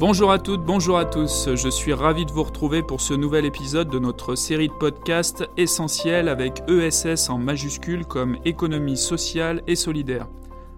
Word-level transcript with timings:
Bonjour 0.00 0.30
à 0.30 0.38
toutes, 0.38 0.62
bonjour 0.62 0.96
à 0.96 1.04
tous. 1.04 1.48
Je 1.56 1.68
suis 1.68 1.92
ravi 1.92 2.24
de 2.24 2.30
vous 2.30 2.44
retrouver 2.44 2.84
pour 2.84 3.00
ce 3.00 3.14
nouvel 3.14 3.44
épisode 3.44 3.90
de 3.90 3.98
notre 3.98 4.36
série 4.36 4.68
de 4.68 4.72
podcasts 4.72 5.44
essentiels 5.56 6.28
avec 6.28 6.62
ESS 6.68 7.28
en 7.30 7.38
majuscule 7.38 8.04
comme 8.04 8.38
économie 8.44 8.96
sociale 8.96 9.60
et 9.66 9.74
solidaire. 9.74 10.28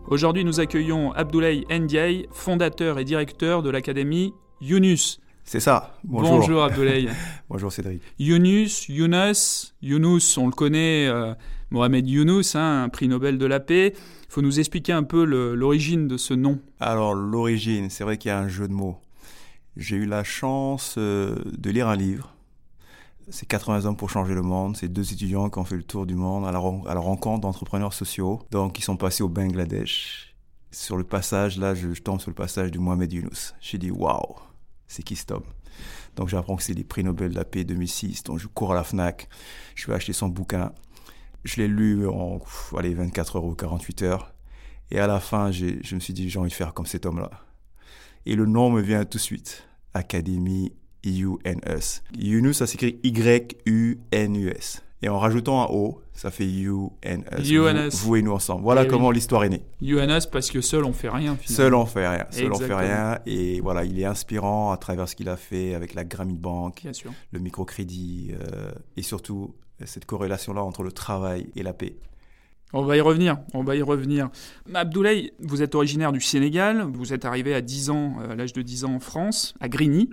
Aujourd'hui, 0.09 0.43
nous 0.43 0.59
accueillons 0.59 1.13
Abdoulaye 1.13 1.67
Ndiaye, 1.71 2.29
fondateur 2.33 2.99
et 2.99 3.05
directeur 3.05 3.63
de 3.63 3.69
l'académie 3.69 4.33
Yunus. 4.63 5.21
C'est 5.45 5.61
ça. 5.61 5.99
Bonjour. 6.03 6.39
Bonjour 6.39 6.63
Abdoulaye. 6.65 7.11
Bonjour 7.51 7.71
Cédric. 7.71 8.01
Yunus, 8.19 8.89
Yunus, 8.89 9.75
Yunus, 9.83 10.39
on 10.39 10.47
le 10.47 10.53
connaît, 10.53 11.09
euh, 11.09 11.35
Mohamed 11.71 12.09
Yunus, 12.09 12.57
hein, 12.57 12.85
un 12.85 12.89
prix 12.89 13.07
Nobel 13.07 13.37
de 13.37 13.45
la 13.45 13.61
paix. 13.61 13.93
Il 13.95 14.33
faut 14.33 14.41
nous 14.41 14.61
expliquer 14.61 14.95
un 14.95 15.03
peu 15.03 15.25
l'origine 15.25 16.09
de 16.09 16.17
ce 16.17 16.33
nom. 16.33 16.59
Alors 16.81 17.13
l'origine, 17.13 17.91
c'est 17.91 18.05
vrai 18.05 18.17
qu'il 18.17 18.31
y 18.31 18.33
a 18.33 18.39
un 18.39 18.49
jeu 18.49 18.67
de 18.67 18.73
mots. 18.73 18.97
J'ai 19.81 19.97
eu 19.97 20.05
la 20.05 20.25
chance 20.25 20.97
euh, 20.99 21.35
de 21.57 21.71
lire 21.71 21.89
un 21.89 21.97
livre. 21.97 22.37
C'est 23.31 23.47
80 23.47 23.87
hommes 23.87 23.97
pour 23.97 24.11
changer 24.11 24.35
le 24.35 24.43
monde. 24.43 24.77
C'est 24.77 24.89
deux 24.89 25.15
étudiants 25.15 25.49
qui 25.49 25.59
ont 25.59 25.65
fait 25.65 25.77
le 25.77 25.83
tour 25.83 26.05
du 26.05 26.15
monde 26.15 26.47
à 26.47 26.53
la, 26.53 26.59
rencontre 27.01 27.41
d'entrepreneurs 27.41 27.95
sociaux. 27.95 28.43
Donc 28.51 28.79
ils 28.79 28.83
sont 28.83 28.99
passés 28.99 29.23
au 29.23 29.31
Bangladesh. 29.31 30.37
Sur 30.71 30.99
le 30.99 31.05
passage, 31.05 31.57
là, 31.57 31.75
je, 31.75 31.89
tombe 32.03 32.21
sur 32.21 32.31
le 32.31 32.35
passage 32.35 32.71
du 32.71 32.79
Mohamed 32.79 33.11
Yunus. 33.11 33.55
J'ai 33.63 33.79
dit 33.79 33.91
waouh, 33.91 34.37
c'est 34.87 35.03
qui 35.03 35.17
cet 35.17 35.31
homme? 35.31 35.47
Donc 36.15 36.29
j'apprends 36.29 36.57
que 36.57 36.63
c'est 36.63 36.75
les 36.75 36.85
prix 36.85 37.03
Nobel 37.03 37.31
de 37.31 37.37
la 37.37 37.47
paix 37.47 37.65
2006. 37.65 38.25
Donc 38.25 38.39
je 38.39 38.49
cours 38.49 38.73
à 38.73 38.75
la 38.75 38.85
Fnac. 38.85 39.31
Je 39.77 39.87
vais 39.87 39.95
acheter 39.95 40.13
son 40.13 40.29
bouquin. 40.29 40.73
Je 41.45 41.57
l'ai 41.57 41.69
lu 41.69 42.07
en 42.07 42.39
allez, 42.77 42.93
24 42.93 43.37
heures 43.37 43.45
ou 43.45 43.55
48 43.55 44.03
heures. 44.03 44.35
Et 44.91 45.01
à 45.01 45.07
la 45.07 45.21
fin, 45.21 45.51
je 45.51 45.95
me 45.95 46.01
suis 46.01 46.13
dit, 46.13 46.29
j'ai 46.29 46.39
envie 46.39 46.51
de 46.51 46.55
faire 46.55 46.75
comme 46.75 46.85
cet 46.85 47.07
homme-là. 47.07 47.31
Et 48.27 48.35
le 48.35 48.45
nom 48.45 48.69
me 48.69 48.83
vient 48.83 49.07
tout 49.07 49.17
de 49.17 49.23
suite. 49.23 49.67
Académie 49.95 50.73
UNS. 51.05 52.03
Yunus, 52.19 52.57
ça 52.59 52.67
s'écrit 52.67 52.99
Y-U-N-U-S. 53.03 54.83
Et 55.03 55.09
en 55.09 55.19
rajoutant 55.19 55.63
un 55.63 55.67
O, 55.75 56.03
ça 56.13 56.31
fait. 56.31 56.45
UNS. 56.45 57.89
Vous, 57.91 57.97
vous 58.09 58.17
et 58.17 58.23
nous 58.23 58.33
ensemble. 58.33 58.63
Voilà 58.63 58.83
Eh 58.83 58.85
oui. 58.85 58.91
comment 58.91 59.11
l'histoire 59.11 59.45
est 59.45 59.49
née. 59.49 59.63
UNS 59.83 60.27
parce 60.31 60.51
que 60.51 60.61
seul 60.61 60.85
on 60.85 60.93
fait 60.93 61.09
rien 61.09 61.37
finalement. 61.37 61.57
Seul 61.57 61.75
on 61.75 61.87
fait 61.87 62.07
rien. 62.07 62.27
Seul 62.31 62.53
on 62.53 62.59
fait 62.59 62.75
rien. 62.75 63.19
Et 63.25 63.61
voilà, 63.63 63.85
il 63.85 63.99
est 63.99 64.05
inspirant 64.05 64.73
à 64.73 64.77
travers 64.77 65.09
ce 65.09 65.17
qu'il 65.17 65.31
a 65.31 65.37
fait 65.39 65.75
avec 65.75 65.95
la 65.95 66.05
Grammy 66.05 66.37
Bank, 66.37 66.81
Bien 66.83 66.93
sûr. 66.93 67.13
le 67.33 67.39
microcrédit 67.39 68.33
euh, 68.33 68.73
et 68.99 69.03
surtout 69.03 69.55
cette 69.87 70.05
corrélation-là 70.05 70.63
entre 70.63 70.83
le 70.83 70.93
travail 70.93 71.47
et 71.57 71.63
la 71.63 71.73
paix. 71.73 71.97
On 72.73 72.83
va 72.83 72.97
y 72.97 73.01
revenir, 73.01 73.39
on 73.53 73.65
va 73.65 73.75
y 73.75 73.83
revenir. 73.83 74.29
Abdoulaye, 74.73 75.33
vous 75.41 75.63
êtes 75.63 75.75
originaire 75.75 76.13
du 76.13 76.21
Sénégal, 76.21 76.87
vous 76.93 77.13
êtes 77.13 77.25
arrivé 77.25 77.53
à 77.53 77.61
10 77.61 77.91
ans, 77.91 78.17
euh, 78.21 78.33
à 78.33 78.37
l'âge 78.37 78.53
de 78.53 78.63
10 78.63 78.85
ans 78.85 78.95
en 78.95 79.01
France, 79.01 79.55
à 79.61 79.69
Grigny. 79.69 80.11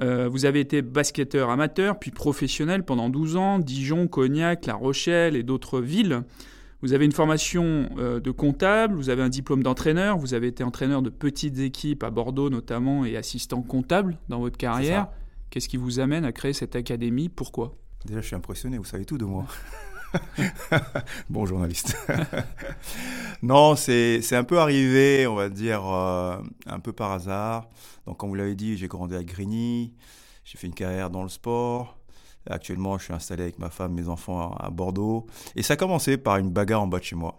Euh, 0.00 0.28
vous 0.28 0.44
avez 0.44 0.60
été 0.60 0.80
basketteur 0.80 1.50
amateur, 1.50 1.98
puis 1.98 2.12
professionnel 2.12 2.84
pendant 2.84 3.10
12 3.10 3.36
ans, 3.36 3.58
Dijon, 3.58 4.06
Cognac, 4.06 4.66
La 4.66 4.74
Rochelle 4.74 5.34
et 5.34 5.42
d'autres 5.42 5.80
villes. 5.80 6.22
Vous 6.82 6.92
avez 6.92 7.04
une 7.04 7.12
formation 7.12 7.88
euh, 7.98 8.20
de 8.20 8.30
comptable, 8.30 8.94
vous 8.94 9.10
avez 9.10 9.22
un 9.22 9.28
diplôme 9.28 9.62
d'entraîneur, 9.62 10.18
vous 10.18 10.34
avez 10.34 10.48
été 10.48 10.64
entraîneur 10.64 11.02
de 11.02 11.10
petites 11.10 11.58
équipes 11.58 12.04
à 12.04 12.10
Bordeaux 12.10 12.48
notamment 12.48 13.04
et 13.04 13.16
assistant 13.16 13.62
comptable 13.62 14.18
dans 14.28 14.40
votre 14.40 14.56
carrière. 14.56 15.08
Qu'est-ce 15.50 15.68
qui 15.68 15.76
vous 15.76 16.00
amène 16.00 16.24
à 16.24 16.32
créer 16.32 16.52
cette 16.52 16.76
académie? 16.76 17.28
Pourquoi? 17.28 17.76
Déjà, 18.06 18.20
je 18.20 18.26
suis 18.26 18.36
impressionné, 18.36 18.78
vous 18.78 18.84
savez 18.84 19.04
tout 19.04 19.18
de 19.18 19.24
moi. 19.24 19.46
bon 21.30 21.46
journaliste. 21.46 21.96
non, 23.42 23.76
c'est 23.76 24.32
un 24.32 24.44
peu 24.44 24.58
arrivé, 24.58 25.26
on 25.26 25.34
va 25.34 25.48
dire, 25.48 25.82
euh, 25.86 26.36
un 26.66 26.80
peu 26.80 26.92
par 26.92 27.12
hasard. 27.12 27.68
Donc, 28.06 28.18
comme 28.18 28.30
vous 28.30 28.34
l'avez 28.34 28.54
dit, 28.54 28.76
j'ai 28.76 28.88
grandi 28.88 29.14
à 29.14 29.22
Grigny, 29.22 29.92
j'ai 30.44 30.58
fait 30.58 30.66
une 30.66 30.74
carrière 30.74 31.10
dans 31.10 31.22
le 31.22 31.28
sport. 31.28 31.98
Actuellement, 32.48 32.98
je 32.98 33.04
suis 33.04 33.12
installé 33.12 33.44
avec 33.44 33.58
ma 33.58 33.70
femme, 33.70 33.92
mes 33.94 34.08
enfants 34.08 34.52
à 34.58 34.70
Bordeaux. 34.70 35.26
Et 35.54 35.62
ça 35.62 35.74
a 35.74 35.76
commencé 35.76 36.16
par 36.16 36.38
une 36.38 36.50
bagarre 36.50 36.82
en 36.82 36.88
bas 36.88 36.98
de 36.98 37.04
chez 37.04 37.14
moi, 37.16 37.38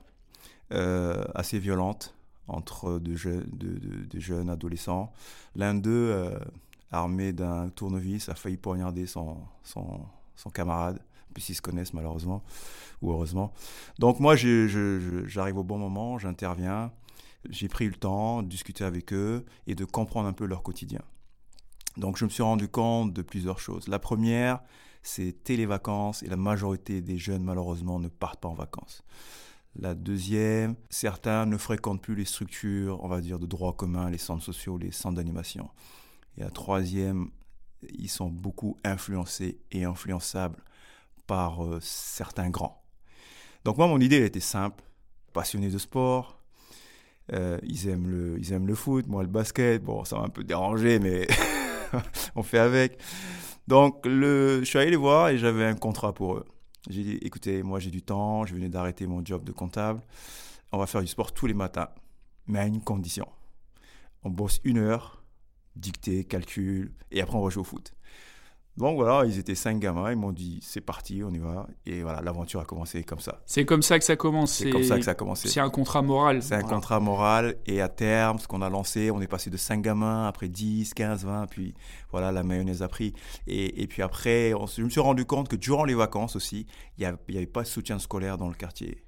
euh, 0.72 1.23
assez 1.35 1.59
violente, 1.59 2.16
entre 2.47 3.00
deux, 3.00 3.16
jeunes- 3.16 4.50
adolescents. 4.50 5.12
L'un 5.56 5.73
d'eux, 5.73 6.12
euh, 6.13 6.39
armé 6.91 7.33
d'un 7.33 7.69
tournevis, 7.69 8.29
a 8.29 8.35
failli 8.35 8.56
poignarder 8.56 9.06
son, 9.06 9.38
son 9.63 10.50
camarade, 10.53 11.00
puisqu'ils 11.33 11.55
se 11.55 11.61
connaissent 11.61 11.94
malheureusement, 11.94 12.44
ou 13.01 13.11
heureusement. 13.11 13.53
Donc 13.99 14.19
moi, 14.19 14.35
j'arrive 14.35 15.57
au 15.57 15.63
bon 15.63 15.77
moment, 15.77 16.17
j'interviens, 16.17 16.91
j'ai 17.49 17.67
pris 17.67 17.88
le 17.88 17.95
temps 17.95 18.41
de 18.41 18.47
discuter 18.47 18.83
avec 18.83 19.13
eux 19.13 19.45
et 19.67 19.75
de 19.75 19.85
comprendre 19.85 20.27
un 20.27 20.33
peu 20.33 20.45
leur 20.45 20.63
quotidien. 20.63 21.01
Donc 21.97 22.17
je 22.17 22.25
me 22.25 22.29
suis 22.29 22.44
rendu 22.44 22.67
compte 22.67 23.13
de 23.13 23.21
plusieurs 23.21 23.59
choses. 23.59 23.88
La 23.88 23.99
première, 23.99 24.61
c'était 25.03 25.57
les 25.57 25.66
vacances 25.66 26.23
et 26.23 26.27
la 26.27 26.38
majorité 26.38 27.01
des 27.01 27.17
jeunes 27.17 27.44
malheureusement 27.44 28.00
ne 28.00 28.07
partent 28.07 28.39
pas 28.39 28.47
en 28.47 28.53
vacances. 28.53 29.03
La 29.75 29.95
deuxième, 29.95 30.75
certains 30.89 31.45
ne 31.45 31.57
fréquentent 31.57 32.01
plus 32.01 32.15
les 32.15 32.25
structures, 32.25 33.03
on 33.03 33.07
va 33.07 33.21
dire, 33.21 33.39
de 33.39 33.47
droit 33.47 33.75
commun, 33.75 34.09
les 34.09 34.19
centres 34.19 34.44
sociaux, 34.44 34.77
les 34.77 34.91
centres 34.91 35.15
d'animation. 35.15 35.69
Et 36.38 36.41
la 36.41 36.51
troisième, 36.51 37.31
ils 37.89 38.09
sont 38.09 38.29
beaucoup 38.29 38.77
influencés 38.83 39.59
et 39.71 39.83
influençables 39.83 40.63
par 41.28 41.63
euh, 41.63 41.79
certains 41.81 42.50
grands. 42.50 42.84
Donc 43.66 43.78
moi, 43.78 43.88
mon 43.88 44.00
idée, 44.00 44.17
elle 44.17 44.23
était 44.23 44.39
simple. 44.39 44.84
Passionné 45.34 45.69
de 45.69 45.78
sport, 45.79 46.44
euh, 47.31 47.57
ils, 47.63 47.88
aiment 47.88 48.07
le, 48.07 48.38
ils 48.39 48.51
aiment 48.53 48.67
le 48.67 48.75
foot, 48.75 49.07
moi 49.07 49.23
le 49.23 49.29
basket. 49.29 49.83
Bon, 49.83 50.03
ça 50.03 50.17
m'a 50.17 50.23
un 50.23 50.29
peu 50.29 50.44
dérangé, 50.44 51.00
mais 51.00 51.28
on 52.35 52.44
fait 52.44 52.59
avec. 52.59 53.00
Donc 53.67 54.06
le, 54.06 54.59
je 54.59 54.66
suis 54.66 54.78
allé 54.78 54.91
les 54.91 54.95
voir 54.95 55.29
et 55.29 55.38
j'avais 55.38 55.66
un 55.66 55.75
contrat 55.75 56.13
pour 56.13 56.35
eux. 56.35 56.45
J'ai 56.89 57.03
dit, 57.03 57.17
écoutez, 57.22 57.63
moi 57.63 57.79
j'ai 57.79 57.91
du 57.91 58.01
temps, 58.01 58.45
je 58.45 58.53
venais 58.53 58.67
d'arrêter 58.67 59.07
mon 59.07 59.23
job 59.23 59.44
de 59.45 59.53
comptable. 59.53 60.01
On 60.72 60.78
va 60.78 60.85
faire 60.85 61.01
du 61.01 61.07
sport 61.07 61.31
tous 61.31 61.47
les 61.47 61.53
matins, 61.53 61.89
mais 62.47 62.59
à 62.59 62.66
une 62.66 62.81
condition. 62.81 63.28
On 64.23 64.29
bosse 64.29 64.59
une 64.66 64.79
heure, 64.79 65.23
dictée, 65.75 66.25
calcul, 66.25 66.94
et 67.12 67.22
après 67.22 67.38
on 67.38 67.44
va 67.44 67.50
jouer 67.50 67.62
au 67.62 67.66
foot. 67.66 67.94
Donc 68.75 68.95
voilà, 68.95 69.23
ils 69.28 69.38
étaient 69.38 69.53
cinq 69.53 69.78
gamins, 69.79 70.11
ils 70.11 70.17
m'ont 70.17 70.31
dit 70.31 70.59
c'est 70.63 70.81
parti, 70.81 71.22
on 71.23 71.29
y 71.29 71.38
va. 71.38 71.67
Et 71.85 72.01
voilà, 72.01 72.22
l'aventure 72.22 72.59
a 72.59 72.66
commencé 72.66 73.03
comme 73.03 73.19
ça. 73.19 73.41
C'est 73.45 73.66
comme 73.66 73.84
ça 73.84 74.00
que 74.00 74.06
ça 74.06 74.16
commence. 74.16 74.53
C'est 74.53 74.72
comme 74.72 74.84
ça 74.84 74.97
que 74.97 75.06
ça 75.06 75.11
a 75.11 75.16
commencé. 75.16 75.47
C'est 75.47 75.59
un 75.59 75.69
contrat 75.69 76.01
moral. 76.01 76.41
C'est 76.41 76.56
un 76.56 76.61
Voilà. 76.61 76.73
contrat 76.75 77.00
moral 77.00 77.56
et 77.67 77.81
à 77.81 77.88
terme, 77.89 78.39
ce 78.39 78.47
qu'on 78.47 78.63
a 78.63 78.69
lancé, 78.72 79.12
on 79.12 79.22
est 79.22 79.28
passé 79.28 79.51
de 79.51 79.57
5 79.57 79.81
gamins, 79.83 80.28
après 80.28 80.50
10, 80.50 80.95
15, 80.95 81.23
20, 81.23 81.45
puis 81.51 81.75
voilà, 82.09 82.31
la 82.31 82.41
mayonnaise 82.41 82.81
a 82.81 82.88
pris. 82.88 83.13
Et, 83.45 83.83
et 83.83 83.88
puis 83.88 84.01
après, 84.01 84.53
on, 84.56 84.66
je 84.66 84.81
me 84.81 84.89
suis 84.89 85.01
rendu 85.01 85.25
compte 85.25 85.50
que 85.50 85.56
durant 85.56 85.83
les 85.85 85.94
vacances 85.95 86.35
aussi, 86.35 86.66
il 86.97 87.16
n'y 87.29 87.38
avait 87.38 87.45
pas 87.45 87.62
de 87.62 87.67
soutien 87.67 88.00
scolaire 88.00 88.39
dans 88.39 88.47
le 88.47 88.56
quartier. 88.56 89.03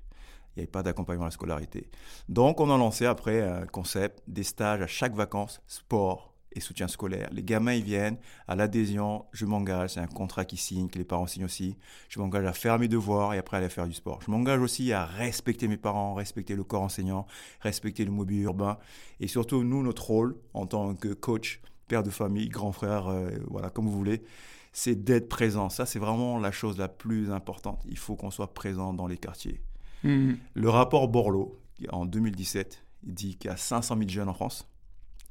Il 0.55 0.59
n'y 0.59 0.61
avait 0.61 0.71
pas 0.71 0.83
d'accompagnement 0.83 1.25
à 1.25 1.27
la 1.29 1.31
scolarité. 1.31 1.89
Donc, 2.29 2.59
on 2.61 2.69
a 2.69 2.77
lancé 2.77 3.05
après 3.07 3.41
un 3.41 3.65
concept, 3.65 4.21
des 4.27 4.43
stages 4.43 4.81
à 4.81 4.87
chaque 4.87 5.15
vacances, 5.15 5.59
sport 5.67 6.34
et 6.55 6.59
soutien 6.59 6.87
scolaire. 6.87 7.29
Les 7.31 7.43
gamins, 7.43 7.73
ils 7.73 7.83
viennent 7.83 8.17
à 8.47 8.55
l'adhésion, 8.55 9.25
je 9.33 9.45
m'engage, 9.45 9.91
c'est 9.91 9.99
un 9.99 10.07
contrat 10.07 10.45
qui 10.45 10.57
signe, 10.57 10.87
que 10.87 10.97
les 10.97 11.03
parents 11.03 11.27
signent 11.27 11.45
aussi. 11.45 11.77
Je 12.09 12.19
m'engage 12.19 12.45
à 12.45 12.53
faire 12.53 12.79
mes 12.79 12.87
devoirs 12.87 13.33
et 13.33 13.37
après 13.37 13.57
à 13.57 13.59
aller 13.59 13.69
faire 13.69 13.87
du 13.87 13.93
sport. 13.93 14.21
Je 14.25 14.31
m'engage 14.31 14.59
aussi 14.61 14.93
à 14.93 15.05
respecter 15.05 15.67
mes 15.67 15.77
parents, 15.77 16.13
respecter 16.13 16.55
le 16.55 16.63
corps 16.63 16.81
enseignant, 16.81 17.27
respecter 17.59 18.05
le 18.05 18.11
mobilier 18.11 18.43
urbain 18.43 18.77
et 19.19 19.27
surtout 19.27 19.63
nous 19.63 19.83
notre 19.83 20.05
rôle 20.05 20.37
en 20.53 20.65
tant 20.65 20.95
que 20.95 21.09
coach, 21.09 21.61
père 21.87 22.03
de 22.03 22.09
famille, 22.09 22.49
grand 22.49 22.71
frère, 22.71 23.07
euh, 23.07 23.29
voilà 23.47 23.69
comme 23.69 23.85
vous 23.85 23.97
voulez, 23.97 24.23
c'est 24.71 24.95
d'être 24.95 25.29
présent. 25.29 25.69
Ça 25.69 25.85
c'est 25.85 25.99
vraiment 25.99 26.39
la 26.39 26.51
chose 26.51 26.77
la 26.77 26.87
plus 26.87 27.31
importante. 27.31 27.83
Il 27.89 27.97
faut 27.97 28.15
qu'on 28.15 28.31
soit 28.31 28.53
présent 28.53 28.93
dans 28.93 29.07
les 29.07 29.17
quartiers. 29.17 29.61
Mhm. 30.03 30.37
Le 30.53 30.69
rapport 30.69 31.07
Borloo 31.07 31.59
en 31.89 32.05
2017 32.05 32.85
il 33.05 33.13
dit 33.13 33.37
qu'il 33.37 33.49
y 33.49 33.53
a 33.53 33.57
500 33.57 33.97
000 33.97 34.09
jeunes 34.09 34.29
en 34.29 34.33
France 34.33 34.67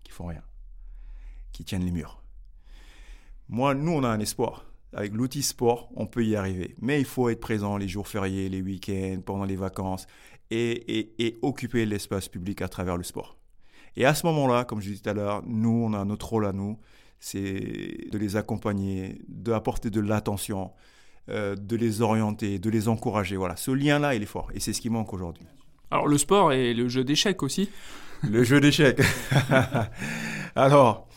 qui 0.04 0.12
font 0.12 0.26
rien, 0.26 0.42
qui 1.54 1.64
tiennent 1.64 1.84
les 1.86 1.90
murs. 1.90 2.22
Moi, 3.48 3.74
nous, 3.74 3.92
on 3.92 4.04
a 4.04 4.08
un 4.08 4.20
espoir. 4.20 4.66
Avec 4.92 5.12
l'outil 5.14 5.42
sport, 5.42 5.88
on 5.96 6.06
peut 6.06 6.24
y 6.24 6.36
arriver. 6.36 6.74
Mais 6.80 7.00
il 7.00 7.04
faut 7.06 7.28
être 7.30 7.40
présent 7.40 7.76
les 7.78 7.88
jours 7.88 8.06
fériés, 8.06 8.48
les 8.48 8.60
week-ends, 8.62 9.20
pendant 9.24 9.44
les 9.44 9.56
vacances 9.56 10.06
et, 10.50 10.70
et- 10.98 11.26
et 11.26 11.38
occuper 11.42 11.84
l'espace 11.86 12.28
public 12.28 12.60
à 12.62 12.68
travers 12.68 12.96
le 12.96 13.02
sport. 13.02 13.36
Et 13.96 14.04
à 14.04 14.14
ce 14.14 14.26
moment-là, 14.26 14.64
comme 14.64 14.80
je 14.80 14.90
disais 14.90 15.02
tout 15.02 15.08
à 15.10 15.14
l'heure, 15.14 15.42
nous, 15.46 15.70
on 15.88 15.94
a 15.94 16.04
notre 16.04 16.28
rôle 16.28 16.46
à 16.46 16.52
nous, 16.52 16.78
c'est 17.18 18.08
de 18.10 18.18
les 18.18 18.36
accompagner, 18.36 19.20
d'apporter 19.28 19.90
de 19.90 20.00
l'attention, 20.00 20.72
de 21.28 21.76
les 21.76 22.02
orienter, 22.02 22.58
de 22.58 22.70
les 22.70 22.86
encourager. 22.88 23.36
Voilà, 23.36 23.56
ce 23.56 23.70
lien-là, 23.70 24.14
il 24.14 24.22
est 24.22 24.26
fort 24.26 24.50
et 24.54 24.60
c'est 24.60 24.72
ce 24.72 24.80
qui 24.80 24.90
manque 24.90 25.12
aujourd'hui. 25.14 25.46
Alors 25.90 26.06
le 26.06 26.18
sport 26.18 26.52
et 26.52 26.74
le 26.74 26.88
jeu 26.88 27.02
d'échecs 27.04 27.42
aussi 27.42 27.68
Le 28.22 28.42
jeu 28.44 28.60
d'échecs. 28.60 29.00
Alors, 30.56 31.08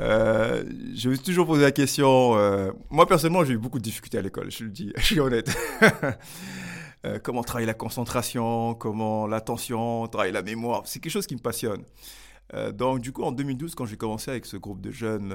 euh, 0.00 0.64
je 0.94 1.10
me 1.10 1.14
suis 1.14 1.24
toujours 1.24 1.46
posé 1.46 1.62
la 1.62 1.72
question. 1.72 2.36
Euh, 2.36 2.72
moi, 2.88 3.06
personnellement, 3.06 3.44
j'ai 3.44 3.54
eu 3.54 3.58
beaucoup 3.58 3.78
de 3.78 3.84
difficultés 3.84 4.18
à 4.18 4.22
l'école, 4.22 4.50
je 4.50 4.64
le 4.64 4.70
dis, 4.70 4.92
je 4.96 5.04
suis 5.04 5.20
honnête. 5.20 5.50
Euh, 7.06 7.18
comment 7.18 7.42
travailler 7.42 7.66
la 7.66 7.72
concentration, 7.72 8.74
comment 8.74 9.26
l'attention, 9.26 10.06
travailler 10.08 10.32
la 10.32 10.42
mémoire, 10.42 10.82
c'est 10.84 11.00
quelque 11.00 11.14
chose 11.14 11.26
qui 11.26 11.34
me 11.34 11.40
passionne. 11.40 11.82
donc, 12.74 13.00
du 13.00 13.10
coup, 13.10 13.22
en 13.22 13.32
2012, 13.32 13.74
quand 13.74 13.86
j'ai 13.86 13.96
commencé 13.96 14.30
avec 14.30 14.44
ce 14.44 14.58
groupe 14.58 14.82
de 14.82 14.90
jeunes 14.90 15.34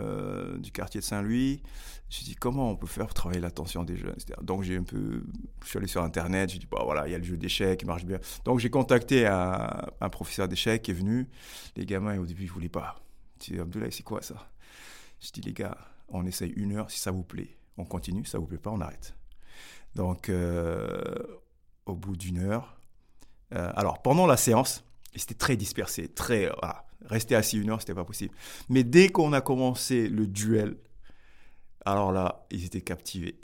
du 0.60 0.72
quartier 0.72 1.00
de 1.00 1.06
Saint-Louis, 1.06 1.64
j'ai 2.08 2.24
dit 2.24 2.36
comment 2.36 2.70
on 2.70 2.76
peut 2.76 2.86
faire 2.86 3.12
travailler 3.16 3.42
l'attention 3.42 3.84
des 3.84 3.98
jeunes. 3.98 4.16
Donc, 4.44 4.62
j'ai 4.62 4.78
un 4.78 4.84
peu, 4.84 5.24
je 5.64 5.68
suis 5.68 5.80
allé 5.80 5.88
sur 5.88 6.04
Internet, 6.04 6.52
j'ai 6.52 6.60
dit, 6.60 6.68
bah 6.70 6.84
voilà, 6.86 7.08
il 7.08 7.14
y 7.14 7.16
a 7.16 7.18
le 7.18 7.24
jeu 7.24 7.36
d'échecs 7.36 7.80
qui 7.80 7.88
marche 7.88 8.06
bien. 8.06 8.20
Donc, 8.44 8.60
j'ai 8.60 8.70
contacté 8.70 9.26
un, 9.26 10.10
professeur 10.12 10.48
d'échecs 10.48 10.84
qui 10.84 10.92
est 10.92 10.94
venu. 10.94 11.28
Les 11.76 11.88
gamins, 11.88 12.20
au 12.20 12.28
début, 12.28 12.44
ils 12.44 12.52
voulaient 12.52 12.70
pas. 12.70 13.02
Abdoulaye, 13.60 13.92
c'est 13.92 14.04
quoi 14.04 14.22
ça? 14.22 14.36
Je 15.20 15.32
dis, 15.32 15.42
les 15.42 15.54
gars, 15.54 15.78
on 16.10 16.26
essaye 16.26 16.52
une 16.52 16.76
heure, 16.76 16.92
si 16.92 17.00
ça 17.00 17.12
vous 17.12 17.24
plaît, 17.24 17.58
on 17.78 17.86
continue, 17.86 18.26
ça 18.26 18.38
vous 18.38 18.46
plaît 18.46 18.58
pas, 18.58 18.72
on 18.72 18.82
arrête. 18.82 19.16
Donc, 19.96 20.30
euh, 20.30 21.14
au 21.86 21.96
bout 21.96 22.16
d'une 22.16 22.40
heure, 22.40 22.80
euh, 23.54 23.72
alors 23.76 24.02
pendant 24.02 24.28
la 24.28 24.38
séance, 24.38 24.84
c'était 25.16 25.36
très 25.36 25.56
dispersé, 25.56 26.08
très. 26.08 26.52
rester 27.06 27.36
assis 27.36 27.58
une 27.58 27.70
heure, 27.70 27.80
c'était 27.80 27.94
pas 27.94 28.04
possible. 28.04 28.34
Mais 28.70 28.84
dès 28.84 29.10
qu'on 29.10 29.34
a 29.34 29.42
commencé 29.42 30.10
le 30.10 30.28
duel, 30.28 30.78
alors 31.86 32.12
là, 32.12 32.46
ils 32.52 32.66
étaient 32.66 32.82
captivés. 32.82 33.40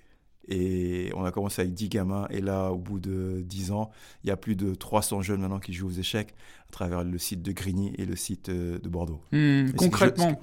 Et 0.47 1.11
on 1.15 1.23
a 1.23 1.31
commencé 1.31 1.61
avec 1.61 1.73
10 1.73 1.89
gamins. 1.89 2.27
Et 2.29 2.41
là, 2.41 2.71
au 2.71 2.77
bout 2.77 2.99
de 2.99 3.41
10 3.45 3.71
ans, 3.71 3.91
il 4.23 4.27
y 4.27 4.31
a 4.31 4.37
plus 4.37 4.55
de 4.55 4.73
300 4.73 5.21
jeunes 5.21 5.41
maintenant 5.41 5.59
qui 5.59 5.71
jouent 5.71 5.87
aux 5.87 5.91
échecs 5.91 6.33
à 6.67 6.71
travers 6.71 7.03
le 7.03 7.17
site 7.17 7.41
de 7.43 7.51
Grigny 7.51 7.93
et 7.97 8.05
le 8.05 8.15
site 8.15 8.49
euh, 8.49 8.79
de 8.79 8.89
Bordeaux. 8.89 9.21
Hmm, 9.31 9.71
concrètement, 9.77 10.39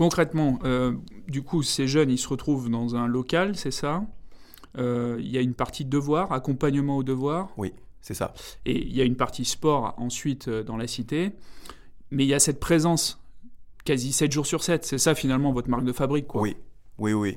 Concrètement, 0.00 0.58
euh, 0.64 0.94
du 1.28 1.42
coup, 1.42 1.62
ces 1.62 1.86
jeunes, 1.86 2.10
ils 2.10 2.16
se 2.16 2.26
retrouvent 2.26 2.70
dans 2.70 2.96
un 2.96 3.06
local, 3.06 3.54
c'est 3.54 3.70
ça? 3.70 4.02
Euh, 4.78 5.18
Il 5.20 5.28
y 5.28 5.36
a 5.36 5.42
une 5.42 5.52
partie 5.52 5.84
devoir, 5.84 6.32
accompagnement 6.32 6.96
au 6.96 7.02
devoir? 7.02 7.50
Oui, 7.58 7.74
c'est 8.00 8.14
ça. 8.14 8.32
Et 8.64 8.82
il 8.82 8.96
y 8.96 9.02
a 9.02 9.04
une 9.04 9.16
partie 9.16 9.44
sport 9.44 9.92
ensuite 9.98 10.48
euh, 10.48 10.62
dans 10.62 10.78
la 10.78 10.86
cité. 10.86 11.32
Mais 12.10 12.24
il 12.24 12.28
y 12.28 12.32
a 12.32 12.38
cette 12.38 12.60
présence 12.60 13.22
quasi 13.84 14.14
7 14.14 14.32
jours 14.32 14.46
sur 14.46 14.62
7. 14.62 14.86
C'est 14.86 14.96
ça 14.96 15.14
finalement 15.14 15.52
votre 15.52 15.68
marque 15.68 15.84
de 15.84 15.92
fabrique, 15.92 16.28
quoi. 16.28 16.40
Oui, 16.40 16.56
oui, 16.96 17.12
oui. 17.12 17.36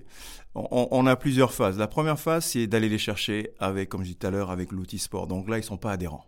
On, 0.55 0.87
on 0.89 1.05
a 1.05 1.17
plusieurs 1.17 1.51
phases. 1.51 1.77
La 1.77 1.89
première 1.89 2.17
phase, 2.17 2.45
c'est 2.45 2.65
d'aller 2.65 2.87
les 2.87 2.97
chercher 2.97 3.51
avec, 3.59 3.89
comme 3.89 4.03
je 4.03 4.05
disais 4.05 4.19
tout 4.19 4.27
à 4.27 4.31
l'heure, 4.31 4.51
avec 4.51 4.71
l'outil 4.71 4.99
sport. 4.99 5.27
Donc 5.27 5.49
là, 5.49 5.57
ils 5.57 5.63
ne 5.63 5.65
sont 5.65 5.75
pas 5.75 5.91
adhérents. 5.91 6.23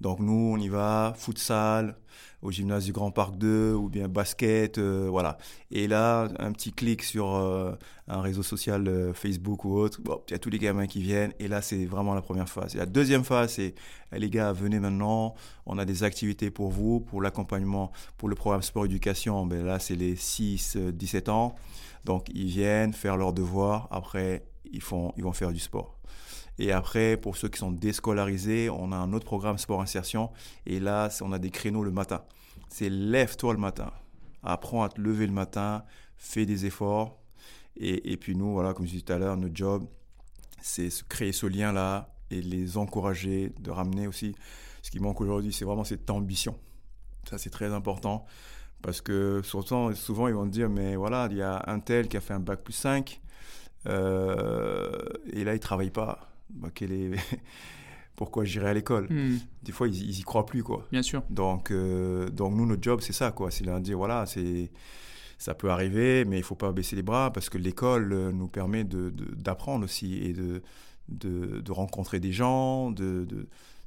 Donc 0.00 0.20
nous, 0.20 0.52
on 0.54 0.58
y 0.58 0.68
va, 0.68 1.14
futsal, 1.16 1.96
au 2.42 2.52
gymnase 2.52 2.84
du 2.84 2.92
Grand 2.92 3.10
Parc 3.10 3.36
2, 3.36 3.74
ou 3.74 3.88
bien 3.88 4.08
basket, 4.08 4.78
euh, 4.78 5.08
voilà. 5.10 5.38
Et 5.70 5.88
là, 5.88 6.28
un 6.38 6.52
petit 6.52 6.72
clic 6.72 7.02
sur 7.02 7.34
euh, 7.34 7.72
un 8.06 8.20
réseau 8.20 8.42
social, 8.42 8.86
euh, 8.86 9.12
Facebook 9.12 9.64
ou 9.64 9.76
autre, 9.76 10.00
il 10.28 10.30
y 10.30 10.34
a 10.34 10.38
tous 10.38 10.50
les 10.50 10.58
gamins 10.58 10.86
qui 10.86 11.02
viennent, 11.02 11.32
et 11.40 11.48
là, 11.48 11.62
c'est 11.62 11.84
vraiment 11.84 12.14
la 12.14 12.22
première 12.22 12.48
phase. 12.48 12.76
Et 12.76 12.78
la 12.78 12.86
deuxième 12.86 13.24
phase, 13.24 13.54
c'est, 13.54 13.74
eh, 14.12 14.18
les 14.18 14.30
gars, 14.30 14.52
venez 14.52 14.78
maintenant, 14.78 15.34
on 15.66 15.78
a 15.78 15.84
des 15.84 16.04
activités 16.04 16.50
pour 16.50 16.70
vous, 16.70 17.00
pour 17.00 17.20
l'accompagnement, 17.20 17.90
pour 18.16 18.28
le 18.28 18.36
programme 18.36 18.62
sport-éducation, 18.62 19.44
ben 19.46 19.64
là, 19.64 19.80
c'est 19.80 19.96
les 19.96 20.14
6-17 20.14 21.28
ans. 21.28 21.56
Donc, 22.04 22.28
ils 22.32 22.46
viennent 22.46 22.92
faire 22.92 23.16
leurs 23.16 23.32
devoirs, 23.32 23.88
après, 23.90 24.44
ils, 24.70 24.80
font, 24.80 25.12
ils 25.16 25.24
vont 25.24 25.32
faire 25.32 25.50
du 25.50 25.58
sport. 25.58 25.98
Et 26.58 26.72
après, 26.72 27.16
pour 27.16 27.36
ceux 27.36 27.48
qui 27.48 27.58
sont 27.58 27.70
déscolarisés, 27.70 28.68
on 28.68 28.90
a 28.92 28.96
un 28.96 29.12
autre 29.12 29.24
programme 29.24 29.58
sport 29.58 29.80
insertion. 29.80 30.30
Et 30.66 30.80
là, 30.80 31.08
on 31.20 31.32
a 31.32 31.38
des 31.38 31.50
créneaux 31.50 31.84
le 31.84 31.92
matin. 31.92 32.22
C'est 32.68 32.90
lève-toi 32.90 33.52
le 33.52 33.60
matin. 33.60 33.92
Apprends 34.42 34.82
à 34.82 34.88
te 34.88 35.00
lever 35.00 35.26
le 35.26 35.32
matin, 35.32 35.84
fais 36.16 36.46
des 36.46 36.66
efforts. 36.66 37.20
Et, 37.80 38.16
puis 38.16 38.34
nous, 38.34 38.52
voilà, 38.52 38.74
comme 38.74 38.86
je 38.86 38.90
disais 38.90 39.04
tout 39.04 39.12
à 39.12 39.18
l'heure, 39.18 39.36
notre 39.36 39.54
job, 39.54 39.86
c'est 40.60 40.88
créer 41.08 41.30
ce 41.30 41.46
lien-là 41.46 42.12
et 42.30 42.42
les 42.42 42.76
encourager, 42.76 43.52
de 43.60 43.70
ramener 43.70 44.08
aussi. 44.08 44.34
Ce 44.82 44.90
qui 44.90 44.98
manque 44.98 45.20
aujourd'hui, 45.20 45.52
c'est 45.52 45.64
vraiment 45.64 45.84
cette 45.84 46.10
ambition. 46.10 46.58
Ça, 47.30 47.38
c'est 47.38 47.50
très 47.50 47.72
important. 47.72 48.26
Parce 48.82 49.00
que 49.00 49.42
souvent, 49.44 49.94
souvent, 49.94 50.26
ils 50.26 50.34
vont 50.34 50.46
dire, 50.46 50.68
mais 50.68 50.96
voilà, 50.96 51.28
il 51.30 51.36
y 51.36 51.42
a 51.42 51.62
un 51.68 51.78
tel 51.78 52.08
qui 52.08 52.16
a 52.16 52.20
fait 52.20 52.34
un 52.34 52.40
bac 52.40 52.62
plus 52.62 52.72
5, 52.72 53.20
euh, 53.86 54.90
et 55.32 55.44
là, 55.44 55.52
il 55.52 55.56
ne 55.56 55.60
travaille 55.60 55.90
pas 55.90 56.28
bah, 56.50 56.68
est... 56.80 57.10
pourquoi 58.16 58.44
j'irai 58.44 58.70
à 58.70 58.74
l'école? 58.74 59.06
Hmm. 59.10 59.38
Des 59.62 59.72
fois, 59.72 59.88
ils, 59.88 60.02
ils 60.02 60.20
y 60.20 60.22
croient 60.22 60.46
plus, 60.46 60.62
quoi. 60.62 60.86
Bien 60.90 61.02
sûr. 61.02 61.22
Donc, 61.30 61.70
euh, 61.70 62.28
donc 62.30 62.54
nous, 62.54 62.66
notre 62.66 62.82
job, 62.82 63.00
c'est 63.00 63.12
ça, 63.12 63.30
quoi. 63.32 63.50
C'est 63.50 63.64
de 63.64 63.78
dire, 63.80 63.96
voilà, 63.96 64.26
c'est 64.26 64.70
ça 65.38 65.54
peut 65.54 65.70
arriver, 65.70 66.24
mais 66.24 66.38
il 66.38 66.42
faut 66.42 66.56
pas 66.56 66.72
baisser 66.72 66.96
les 66.96 67.02
bras 67.02 67.32
parce 67.32 67.48
que 67.48 67.58
l'école 67.58 68.12
euh, 68.12 68.32
nous 68.32 68.48
permet 68.48 68.84
d'apprendre 68.84 69.80
de, 69.80 69.84
aussi 69.84 70.16
et 70.16 70.32
de, 70.32 70.62
de, 71.08 71.72
rencontrer 71.72 72.18
des 72.18 72.32
gens, 72.32 72.90
de, 72.90 73.26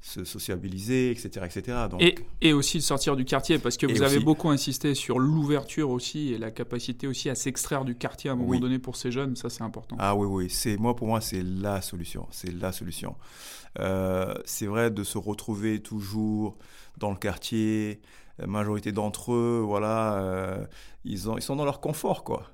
se 0.02 0.24
sociabiliser, 0.24 1.12
etc. 1.12 1.46
etc. 1.46 1.78
Donc... 1.90 2.02
Et, 2.02 2.16
et, 2.42 2.54
aussi 2.54 2.78
de 2.80 2.84
sortir 2.84 3.16
du 3.16 3.24
quartier, 3.24 3.60
parce 3.60 3.78
que 3.78 3.86
vous 3.86 4.02
avez 4.02 4.20
beaucoup 4.20 4.50
insisté 4.50 4.96
sur 4.96 5.20
l'ouverture 5.20 5.92
aussi 5.92 6.34
et 6.34 6.40
la 6.40 6.50
capacité 6.50 7.08
aussi 7.08 7.30
à 7.30 7.36
s'extraire 7.36 7.86
du 7.86 7.96
quartier 7.96 8.32
à 8.32 8.34
un 8.34 8.36
moment 8.36 8.60
donné 8.60 8.80
pour 8.80 8.96
ces 8.96 9.12
jeunes, 9.12 9.36
ça 9.36 9.50
c'est 9.50 9.62
important. 9.62 9.96
Ah 10.00 10.16
oui, 10.16 10.28
oui, 10.28 10.50
c'est, 10.50 10.78
moi 10.78 10.96
pour 10.96 11.08
moi 11.08 11.22
c'est 11.22 11.44
la 11.44 11.82
solution, 11.82 12.28
c'est 12.32 12.52
la 12.52 12.72
solution. 12.72 13.16
Euh, 13.80 14.34
c'est 14.44 14.66
vrai 14.66 14.90
de 14.90 15.04
se 15.04 15.20
retrouver 15.20 15.82
toujours 15.82 16.58
dans 16.98 17.12
le 17.12 17.18
quartier, 17.18 18.02
la 18.40 18.48
majorité 18.48 18.92
d'entre 18.92 19.34
eux, 19.34 19.62
voilà, 19.64 20.16
euh, 20.16 20.66
ils, 21.06 21.30
ont, 21.30 21.38
ils 21.38 21.44
sont 21.44 21.56
dans 21.56 21.66
leur 21.66 21.80
confort, 21.80 22.24
quoi. 22.24 22.52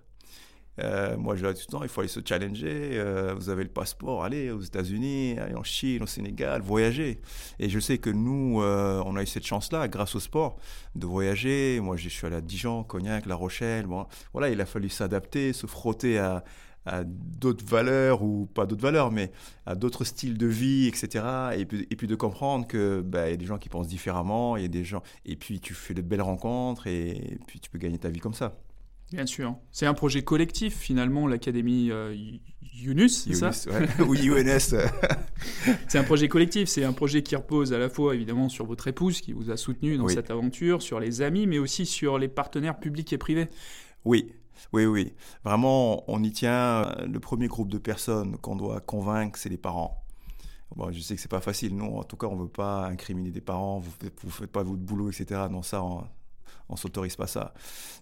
Euh, 0.79 1.17
moi, 1.17 1.35
je 1.35 1.45
dis 1.47 1.61
tout 1.61 1.67
le 1.69 1.77
temps, 1.79 1.83
il 1.83 1.89
faut 1.89 2.01
aller 2.01 2.09
se 2.09 2.19
challenger. 2.23 2.91
Euh, 2.93 3.33
vous 3.35 3.49
avez 3.49 3.63
le 3.63 3.69
passeport, 3.69 4.23
allez 4.23 4.51
aux 4.51 4.61
États-Unis, 4.61 5.37
allez 5.39 5.55
en 5.55 5.63
Chine, 5.63 6.03
au 6.03 6.07
Sénégal, 6.07 6.61
voyager. 6.61 7.19
Et 7.59 7.69
je 7.69 7.79
sais 7.79 7.97
que 7.97 8.09
nous, 8.09 8.61
euh, 8.61 9.01
on 9.05 9.15
a 9.15 9.23
eu 9.23 9.27
cette 9.27 9.45
chance-là, 9.45 9.87
grâce 9.87 10.15
au 10.15 10.19
sport, 10.19 10.57
de 10.95 11.05
voyager. 11.05 11.79
Moi, 11.81 11.97
je 11.97 12.09
suis 12.09 12.25
allé 12.27 12.35
à 12.35 12.41
Dijon, 12.41 12.83
Cognac, 12.83 13.25
La 13.25 13.35
Rochelle. 13.35 13.87
Voilà, 14.33 14.49
il 14.49 14.61
a 14.61 14.65
fallu 14.65 14.89
s'adapter, 14.89 15.53
se 15.53 15.67
frotter 15.67 16.19
à, 16.19 16.43
d'autres 17.05 17.65
valeurs 17.65 18.23
ou 18.23 18.45
pas 18.45 18.65
d'autres 18.65 18.81
valeurs, 18.81 19.11
mais 19.11 19.33
à 19.65 19.75
d'autres 19.75 20.05
styles 20.05 20.37
de 20.37 20.47
vie, 20.47 20.87
etc. 20.87 21.25
Et 21.57 21.65
puis, 21.65 22.07
de 22.07 22.15
comprendre 22.15 22.65
que 22.65 23.01
bah, 23.01 23.29
y 23.29 23.33
a 23.33 23.35
des 23.35 23.45
gens 23.45 23.57
qui 23.57 23.67
pensent 23.67 23.89
différemment, 23.89 24.55
il 24.55 24.61
y 24.61 24.65
a 24.65 24.69
des 24.69 24.85
gens, 24.85 25.03
et 25.25 25.35
puis 25.35 25.59
tu 25.59 25.73
fais 25.73 25.93
de 25.93 26.01
belles 26.01 26.21
rencontres 26.21 26.87
et 26.87 27.39
puis 27.45 27.59
tu 27.59 27.69
peux 27.69 27.77
gagner 27.77 27.97
ta 27.97 28.07
vie 28.07 28.21
comme 28.21 28.33
ça. 28.33 28.55
Bien 29.11 29.25
sûr. 29.25 29.55
C'est 29.71 29.85
un 29.85 29.93
projet 29.93 30.23
collectif, 30.23 30.77
finalement, 30.77 31.27
l'Académie 31.27 31.91
euh, 31.91 32.15
Yunus, 32.73 33.23
c'est 33.23 33.33
ça 33.33 33.51
Oui, 34.07 34.29
UNS. 34.29 34.59
c'est 35.87 35.97
un 35.97 36.03
projet 36.03 36.27
collectif, 36.27 36.67
c'est 36.67 36.83
un 36.83 36.93
projet 36.93 37.23
qui 37.23 37.35
repose 37.35 37.73
à 37.73 37.77
la 37.77 37.89
fois, 37.89 38.15
évidemment, 38.15 38.49
sur 38.49 38.65
votre 38.65 38.87
épouse 38.87 39.21
qui 39.21 39.33
vous 39.33 39.49
a 39.49 39.57
soutenu 39.57 39.97
dans 39.97 40.07
cette 40.07 40.29
aventure, 40.29 40.81
sur 40.81 40.99
les 40.99 41.21
amis, 41.21 41.47
mais 41.47 41.57
aussi 41.57 41.85
sur 41.85 42.17
les 42.17 42.27
partenaires 42.27 42.79
publics 42.79 43.11
et 43.13 43.17
privés. 43.17 43.47
Oui, 44.05 44.31
oui, 44.73 44.85
oui. 44.85 45.13
Vraiment, 45.43 46.03
on 46.11 46.23
y 46.23 46.31
tient. 46.31 46.95
Le 47.05 47.19
premier 47.19 47.47
groupe 47.47 47.69
de 47.69 47.77
personnes 47.77 48.37
qu'on 48.37 48.55
doit 48.55 48.79
convaincre, 48.81 49.39
c'est 49.39 49.49
les 49.49 49.57
parents. 49.57 50.03
Bon, 50.75 50.91
je 50.91 50.99
sais 50.99 51.15
que 51.15 51.21
c'est 51.21 51.31
pas 51.31 51.41
facile. 51.41 51.75
Non, 51.75 51.99
en 51.99 52.03
tout 52.03 52.17
cas, 52.17 52.27
on 52.27 52.35
veut 52.35 52.49
pas 52.49 52.85
incriminer 52.87 53.31
des 53.31 53.41
parents. 53.41 53.79
Vous, 53.79 53.91
ne 54.01 54.29
faites 54.29 54.51
pas 54.51 54.63
votre 54.63 54.81
boulot, 54.81 55.09
etc. 55.09 55.41
Non, 55.49 55.61
ça, 55.61 55.81
on 55.81 56.03
s'autorise 56.75 57.15
pas 57.15 57.27
ça. 57.27 57.53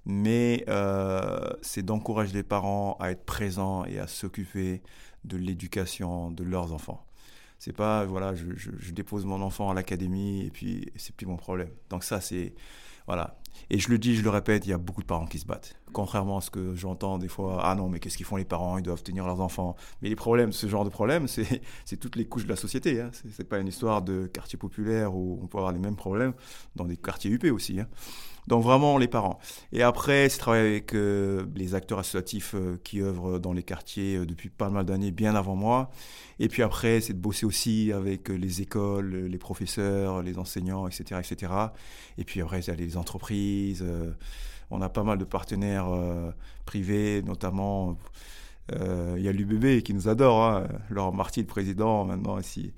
Mais 0.06 0.64
euh, 0.68 1.50
c'est 1.62 1.84
d'encourager 1.84 2.34
les 2.34 2.44
parents 2.44 2.98
à 3.00 3.12
être 3.12 3.26
présents 3.26 3.86
et 3.86 4.00
à 4.00 4.08
s'occuper 4.08 4.82
de 5.24 5.38
l'éducation 5.38 6.32
de 6.32 6.44
leurs 6.44 6.74
enfants. 6.74 7.06
C'est 7.58 7.74
pas, 7.74 8.06
voilà, 8.06 8.36
je, 8.36 8.46
je, 8.56 8.92
dépose 8.92 9.26
mon 9.26 9.42
enfant 9.42 9.72
à 9.72 9.74
l'académie 9.74 10.46
et 10.46 10.52
puis 10.52 10.92
c'est 10.98 11.16
plus 11.16 11.26
mon 11.26 11.38
problème. 11.38 11.70
Donc 11.90 12.04
ça, 12.04 12.22
c'est, 12.22 12.54
voilà. 13.08 13.38
Et 13.70 13.80
je 13.80 13.90
le 13.90 13.98
dis, 13.98 14.16
je 14.16 14.24
le 14.24 14.30
répète, 14.30 14.66
il 14.66 14.70
y 14.70 14.74
a 14.74 14.78
beaucoup 14.78 15.02
de 15.02 15.08
parents 15.08 15.26
qui 15.26 15.40
se 15.40 15.46
battent. 15.46 15.76
Contrairement 15.94 16.38
à 16.38 16.42
ce 16.42 16.52
que 16.52 16.76
j'entends 16.76 17.18
des 17.18 17.28
fois, 17.28 17.62
ah 17.64 17.74
non, 17.76 17.90
mais 17.90 18.00
qu'est-ce 18.00 18.18
qu'ils 18.18 18.26
font 18.26 18.36
les 18.36 18.46
parents? 18.46 18.78
Ils 18.78 18.84
doivent 18.84 19.04
tenir 19.04 19.26
leurs 19.26 19.40
enfants. 19.40 19.76
Mais 20.02 20.10
les 20.10 20.16
problèmes, 20.16 20.52
ce 20.52 20.68
genre 20.68 20.84
de 20.84 20.90
problème, 20.90 21.28
c'est 21.28 21.98
toutes 21.98 22.16
les 22.16 22.26
couches 22.26 22.44
de 22.44 22.50
la 22.50 22.56
société. 22.56 23.00
Hein. 23.00 23.12
C'est 23.32 23.48
pas 23.48 23.60
une 23.60 23.68
histoire 23.68 24.02
de 24.02 24.28
quartier 24.28 24.58
populaire 24.58 25.16
où 25.16 25.40
on 25.42 25.48
peut 25.48 25.58
avoir 25.58 25.72
les 25.72 25.80
mêmes 25.80 25.96
problèmes 25.96 26.34
dans 26.76 26.86
des 26.86 26.98
quartiers 26.98 27.32
UP 27.32 27.46
aussi. 27.46 27.80
Hein. 27.80 27.88
Donc 28.48 28.64
vraiment 28.64 28.98
les 28.98 29.08
parents. 29.08 29.40
Et 29.72 29.82
après, 29.82 30.30
c'est 30.30 30.38
travailler 30.38 30.68
avec 30.68 30.94
euh, 30.94 31.46
les 31.56 31.74
acteurs 31.74 32.00
associatifs 32.00 32.54
euh, 32.54 32.78
qui 32.84 33.02
œuvrent 33.02 33.40
dans 33.40 33.54
les 33.54 33.64
quartiers 33.64 34.18
euh, 34.18 34.26
depuis 34.26 34.50
pas 34.50 34.70
mal 34.70 34.86
d'années, 34.86 35.12
bien 35.12 35.36
avant 35.36 35.56
moi. 35.56 35.90
Et 36.40 36.48
puis 36.48 36.62
après, 36.62 37.02
c'est 37.02 37.14
de 37.14 37.20
bosser 37.20 37.46
aussi 37.46 37.92
avec 37.92 38.30
les 38.30 38.62
écoles, 38.62 39.16
les 39.16 39.38
professeurs, 39.38 40.22
les 40.22 40.38
enseignants, 40.38 40.88
etc., 40.88 41.22
etc. 41.24 41.54
Et 42.18 42.24
puis 42.24 42.42
après, 42.42 42.60
il 42.60 42.68
y 42.68 42.72
a 42.72 42.76
les 42.76 42.98
entreprises. 42.98 43.84
on 44.70 44.82
a 44.82 44.90
pas 44.90 45.04
mal 45.04 45.18
de 45.18 45.24
partenaires 45.24 45.88
privés, 46.66 47.22
notamment 47.22 47.98
Il 48.74 49.22
y 49.22 49.30
a 49.30 49.32
l'UBB 49.32 49.82
qui 49.82 49.94
nous 49.94 50.10
adore, 50.10 50.44
hein. 50.44 50.68
Laurent 50.90 51.14
Marty, 51.14 51.40
le 51.40 51.48
président, 51.48 52.04
maintenant 52.04 52.38
ici. 52.38 52.74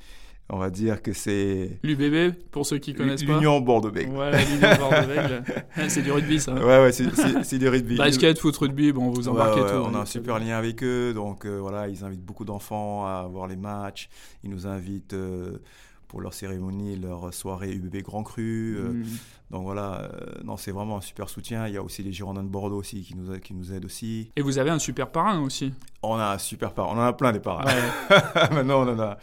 On 0.50 0.58
va 0.58 0.70
dire 0.70 1.02
que 1.02 1.12
c'est. 1.12 1.78
L'UBB, 1.84 2.34
pour 2.52 2.66
ceux 2.66 2.78
qui 2.78 2.94
connaissent 2.94 3.24
pas. 3.24 3.34
L'Union 3.34 3.60
Bordeaux-Bègles. 3.60 4.12
Voilà, 4.12 4.38
l'Union 4.44 4.76
Bordeaux-Bègles. 4.80 5.44
c'est 5.90 6.02
du 6.02 6.12
rugby, 6.12 6.40
ça. 6.40 6.54
Ouais, 6.54 6.82
ouais, 6.82 6.92
c'est 6.92 7.58
du 7.58 7.68
rugby. 7.68 7.98
Basket, 7.98 8.38
foot, 8.40 8.56
rugby, 8.56 8.92
bon, 8.92 9.10
vous 9.10 9.28
embarquez 9.28 9.62
tout. 9.62 9.84
On 9.84 9.94
a 9.96 10.00
un 10.00 10.06
super 10.06 10.40
lien 10.40 10.58
avec 10.58 10.84
eux. 10.84 11.14
Donc, 11.14 11.46
voilà, 11.46 11.88
ils 11.88 12.04
invitent 12.04 12.24
beaucoup 12.24 12.46
d'enfants 12.46 13.06
à 13.06 13.28
voir 13.30 13.48
les 13.48 13.58
matchs. 13.58 14.10
Ils 14.44 14.50
nous 14.50 14.68
invitent 14.68 15.16
pour 16.08 16.22
leur 16.22 16.34
cérémonie, 16.34 16.96
leur 16.96 17.34
soirée 17.34 17.72
UBB 17.72 18.02
Grand 18.02 18.24
Cru. 18.24 18.78
Euh, 18.78 18.94
mm. 18.94 19.06
Donc 19.52 19.64
voilà, 19.64 20.02
euh, 20.02 20.44
non, 20.44 20.58
c'est 20.58 20.72
vraiment 20.72 20.98
un 20.98 21.02
super 21.02 21.30
soutien. 21.30 21.68
Il 21.68 21.74
y 21.74 21.78
a 21.78 21.84
aussi 21.84 22.04
les 22.04 22.12
Girondins 22.12 22.44
de 22.44 22.50
Bordeaux 22.50 22.78
aussi 22.78 23.02
qui 23.04 23.16
nous, 23.16 23.38
qui 23.40 23.54
nous 23.54 23.74
aident 23.74 23.86
aussi. 23.86 24.32
Et 24.36 24.42
vous 24.42 24.58
avez 24.58 24.70
un 24.70 24.80
super 24.80 25.10
parrain 25.10 25.40
aussi 25.42 25.74
On 26.04 26.16
a 26.16 26.34
un 26.34 26.38
super 26.38 26.74
parrain, 26.74 26.94
on 26.94 27.00
en 27.00 27.06
a 27.06 27.14
plein 27.14 27.32
des 27.32 27.40
parrains. 27.40 27.66
Maintenant, 28.52 28.88
on 28.88 28.94
en 28.94 29.00
a. 29.00 29.18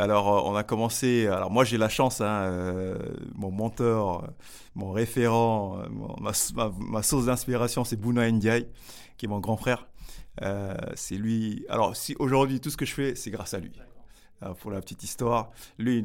Alors, 0.00 0.34
euh, 0.34 0.50
on 0.50 0.56
a 0.56 0.64
commencé. 0.64 1.26
Alors, 1.26 1.50
moi, 1.50 1.64
j'ai 1.64 1.78
la 1.78 1.88
chance, 1.88 2.20
hein, 2.20 2.96
mon 3.34 3.50
mentor, 3.50 4.26
mon 4.74 4.92
référent, 4.92 5.82
ma, 6.20 6.32
ma, 6.78 7.02
source 7.02 7.26
d'inspiration, 7.26 7.84
c'est 7.84 7.96
Bouna 7.96 8.30
Ndiaye, 8.30 8.66
qui 9.16 9.26
est 9.26 9.28
mon 9.28 9.40
grand 9.40 9.56
frère. 9.56 9.86
c'est 10.94 11.16
lui. 11.16 11.64
Alors, 11.68 11.96
si 11.96 12.16
aujourd'hui, 12.18 12.60
tout 12.60 12.70
ce 12.70 12.76
que 12.76 12.86
je 12.86 12.94
fais, 12.94 13.14
c'est 13.14 13.30
grâce 13.30 13.54
à 13.54 13.60
lui. 13.60 13.72
Euh, 14.42 14.54
pour 14.54 14.70
la 14.70 14.80
petite 14.80 15.02
histoire, 15.02 15.50
lui, 15.78 15.98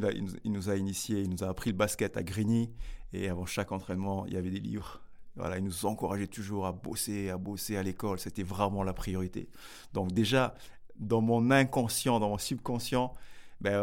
il, 0.44 0.52
nous 0.52 0.70
a 0.70 0.76
initié, 0.76 1.22
il 1.22 1.30
nous 1.30 1.44
a 1.44 1.48
appris 1.48 1.72
le 1.72 1.78
basket 1.78 2.18
à 2.18 2.24
Grigny. 2.24 2.70
Et 3.14 3.30
avant 3.30 3.46
chaque 3.46 3.72
entraînement, 3.72 4.26
il 4.28 4.34
y 4.34 4.38
avait 4.38 4.50
des 4.50 4.60
livres. 4.60 5.02
Voilà, 5.38 5.58
il 5.58 5.64
nous 5.64 5.86
encourageait 5.86 6.28
toujours 6.28 6.66
à 6.66 6.72
bosser, 6.72 7.30
à 7.30 7.38
bosser 7.38 7.78
à 7.78 7.84
l'école. 7.84 8.20
C'était 8.20 8.44
vraiment 8.44 8.84
la 8.84 8.94
priorité. 8.94 9.50
Donc 9.94 10.12
déjà, 10.12 10.56
dans 10.98 11.22
mon 11.22 11.52
inconscient, 11.52 12.20
dans 12.20 12.30
mon 12.30 12.38
subconscient, 12.38 13.14
ben, 13.62 13.82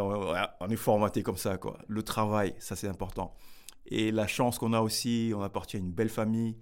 on 0.59 0.69
est 0.69 0.75
formaté 0.75 1.23
comme 1.23 1.37
ça. 1.37 1.57
Quoi. 1.57 1.77
Le 1.87 2.03
travail, 2.03 2.53
ça 2.59 2.75
c'est 2.75 2.87
important. 2.87 3.35
Et 3.85 4.11
la 4.11 4.27
chance 4.27 4.57
qu'on 4.57 4.73
a 4.73 4.81
aussi, 4.81 5.33
on 5.35 5.41
appartient 5.41 5.77
à 5.77 5.79
une 5.79 5.91
belle 5.91 6.09
famille, 6.09 6.57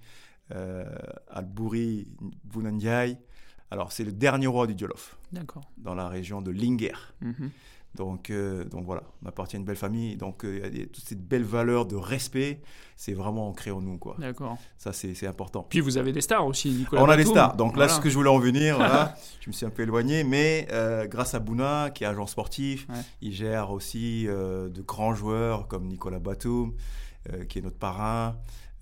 euh, 0.53 0.85
Albouri, 1.29 2.07
Bounandiaï. 2.43 3.17
Alors 3.69 3.91
c'est 3.91 4.03
le 4.03 4.11
dernier 4.11 4.47
roi 4.47 4.67
du 4.67 4.77
Djolof. 4.77 5.17
Dans 5.77 5.95
la 5.95 6.09
région 6.09 6.41
de 6.41 6.51
Linger. 6.51 6.93
Mm-hmm. 7.23 7.49
Donc, 7.95 8.29
euh, 8.29 8.63
donc 8.63 8.85
voilà, 8.85 9.03
on 9.21 9.27
appartient 9.27 9.57
à 9.57 9.59
une 9.59 9.65
belle 9.65 9.75
famille. 9.75 10.15
Donc 10.15 10.45
euh, 10.45 10.69
il 10.71 10.79
y 10.79 10.83
a 10.83 10.85
toutes 10.85 11.03
ces 11.03 11.15
belles 11.15 11.43
valeurs 11.43 11.85
de 11.85 11.95
respect, 11.95 12.61
c'est 12.95 13.13
vraiment 13.13 13.49
ancré 13.49 13.71
en 13.71 13.81
nous. 13.81 13.97
quoi. 13.97 14.15
D'accord. 14.17 14.57
Ça, 14.77 14.93
c'est 14.93 15.27
important. 15.27 15.65
Puis 15.69 15.81
vous 15.81 15.97
avez 15.97 16.13
des 16.13 16.21
stars 16.21 16.45
aussi, 16.45 16.69
Nicolas. 16.69 17.03
On 17.03 17.09
a 17.09 17.17
des 17.17 17.25
stars. 17.25 17.55
Donc 17.55 17.75
là, 17.75 17.89
ce 17.89 17.99
que 17.99 18.09
je 18.09 18.15
voulais 18.15 18.29
en 18.29 18.39
venir, 18.39 18.77
je 19.41 19.49
me 19.49 19.53
suis 19.53 19.65
un 19.65 19.69
peu 19.69 19.83
éloigné. 19.83 20.23
Mais 20.23 20.67
euh, 20.71 21.07
grâce 21.07 21.33
à 21.33 21.39
Bouna, 21.39 21.89
qui 21.89 22.03
est 22.03 22.07
agent 22.07 22.27
sportif, 22.27 22.87
il 23.21 23.33
gère 23.33 23.71
aussi 23.71 24.25
de 24.25 24.81
grands 24.81 25.13
joueurs 25.13 25.67
comme 25.67 25.87
Nicolas 25.87 26.19
Batum, 26.19 26.73
qui 27.49 27.59
est 27.59 27.61
notre 27.61 27.77
parrain. 27.77 28.37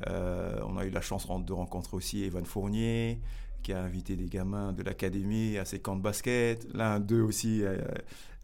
on 0.05 0.77
a 0.77 0.85
eu 0.85 0.91
la 0.91 1.01
chance 1.01 1.27
de 1.27 1.53
rencontrer 1.53 1.97
aussi 1.97 2.23
Evan 2.23 2.45
Fournier 2.45 3.19
qui 3.63 3.73
a 3.73 3.81
invité 3.81 4.15
des 4.15 4.25
gamins 4.25 4.73
de 4.73 4.83
l'académie 4.83 5.57
à 5.57 5.65
ses 5.65 5.79
camps 5.79 5.95
de 5.95 6.01
basket. 6.01 6.67
L'un 6.73 6.99
d'eux 6.99 7.21
aussi 7.21 7.63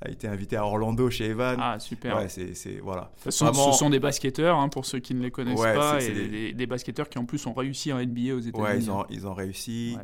a 0.01 0.09
été 0.09 0.27
invité 0.27 0.57
à 0.57 0.65
Orlando 0.65 1.09
chez 1.09 1.25
Evan. 1.27 1.57
Ah, 1.59 1.79
super. 1.79 2.17
Ouais, 2.17 2.27
c'est, 2.29 2.79
voilà. 2.81 3.11
Ce 3.23 3.31
sont, 3.31 3.53
ce 3.53 3.71
sont 3.71 3.89
des 3.89 3.99
basketteurs, 3.99 4.57
hein, 4.57 4.69
pour 4.69 4.85
ceux 4.85 4.99
qui 4.99 5.13
ne 5.13 5.21
les 5.21 5.31
connaissent 5.31 5.59
pas, 5.59 6.01
et 6.01 6.53
des... 6.53 6.67
basketteurs 6.67 7.09
qui 7.09 7.17
en 7.17 7.25
plus 7.25 7.45
ont 7.47 7.53
réussi 7.53 7.91
en 7.93 7.97
NBA 7.97 8.35
aux 8.35 8.39
États-Unis. 8.39 8.61
Ouais, 8.61 8.77
ils 8.77 8.91
ont, 8.91 9.05
ils 9.09 9.27
ont 9.27 9.33
réussi. 9.33 9.97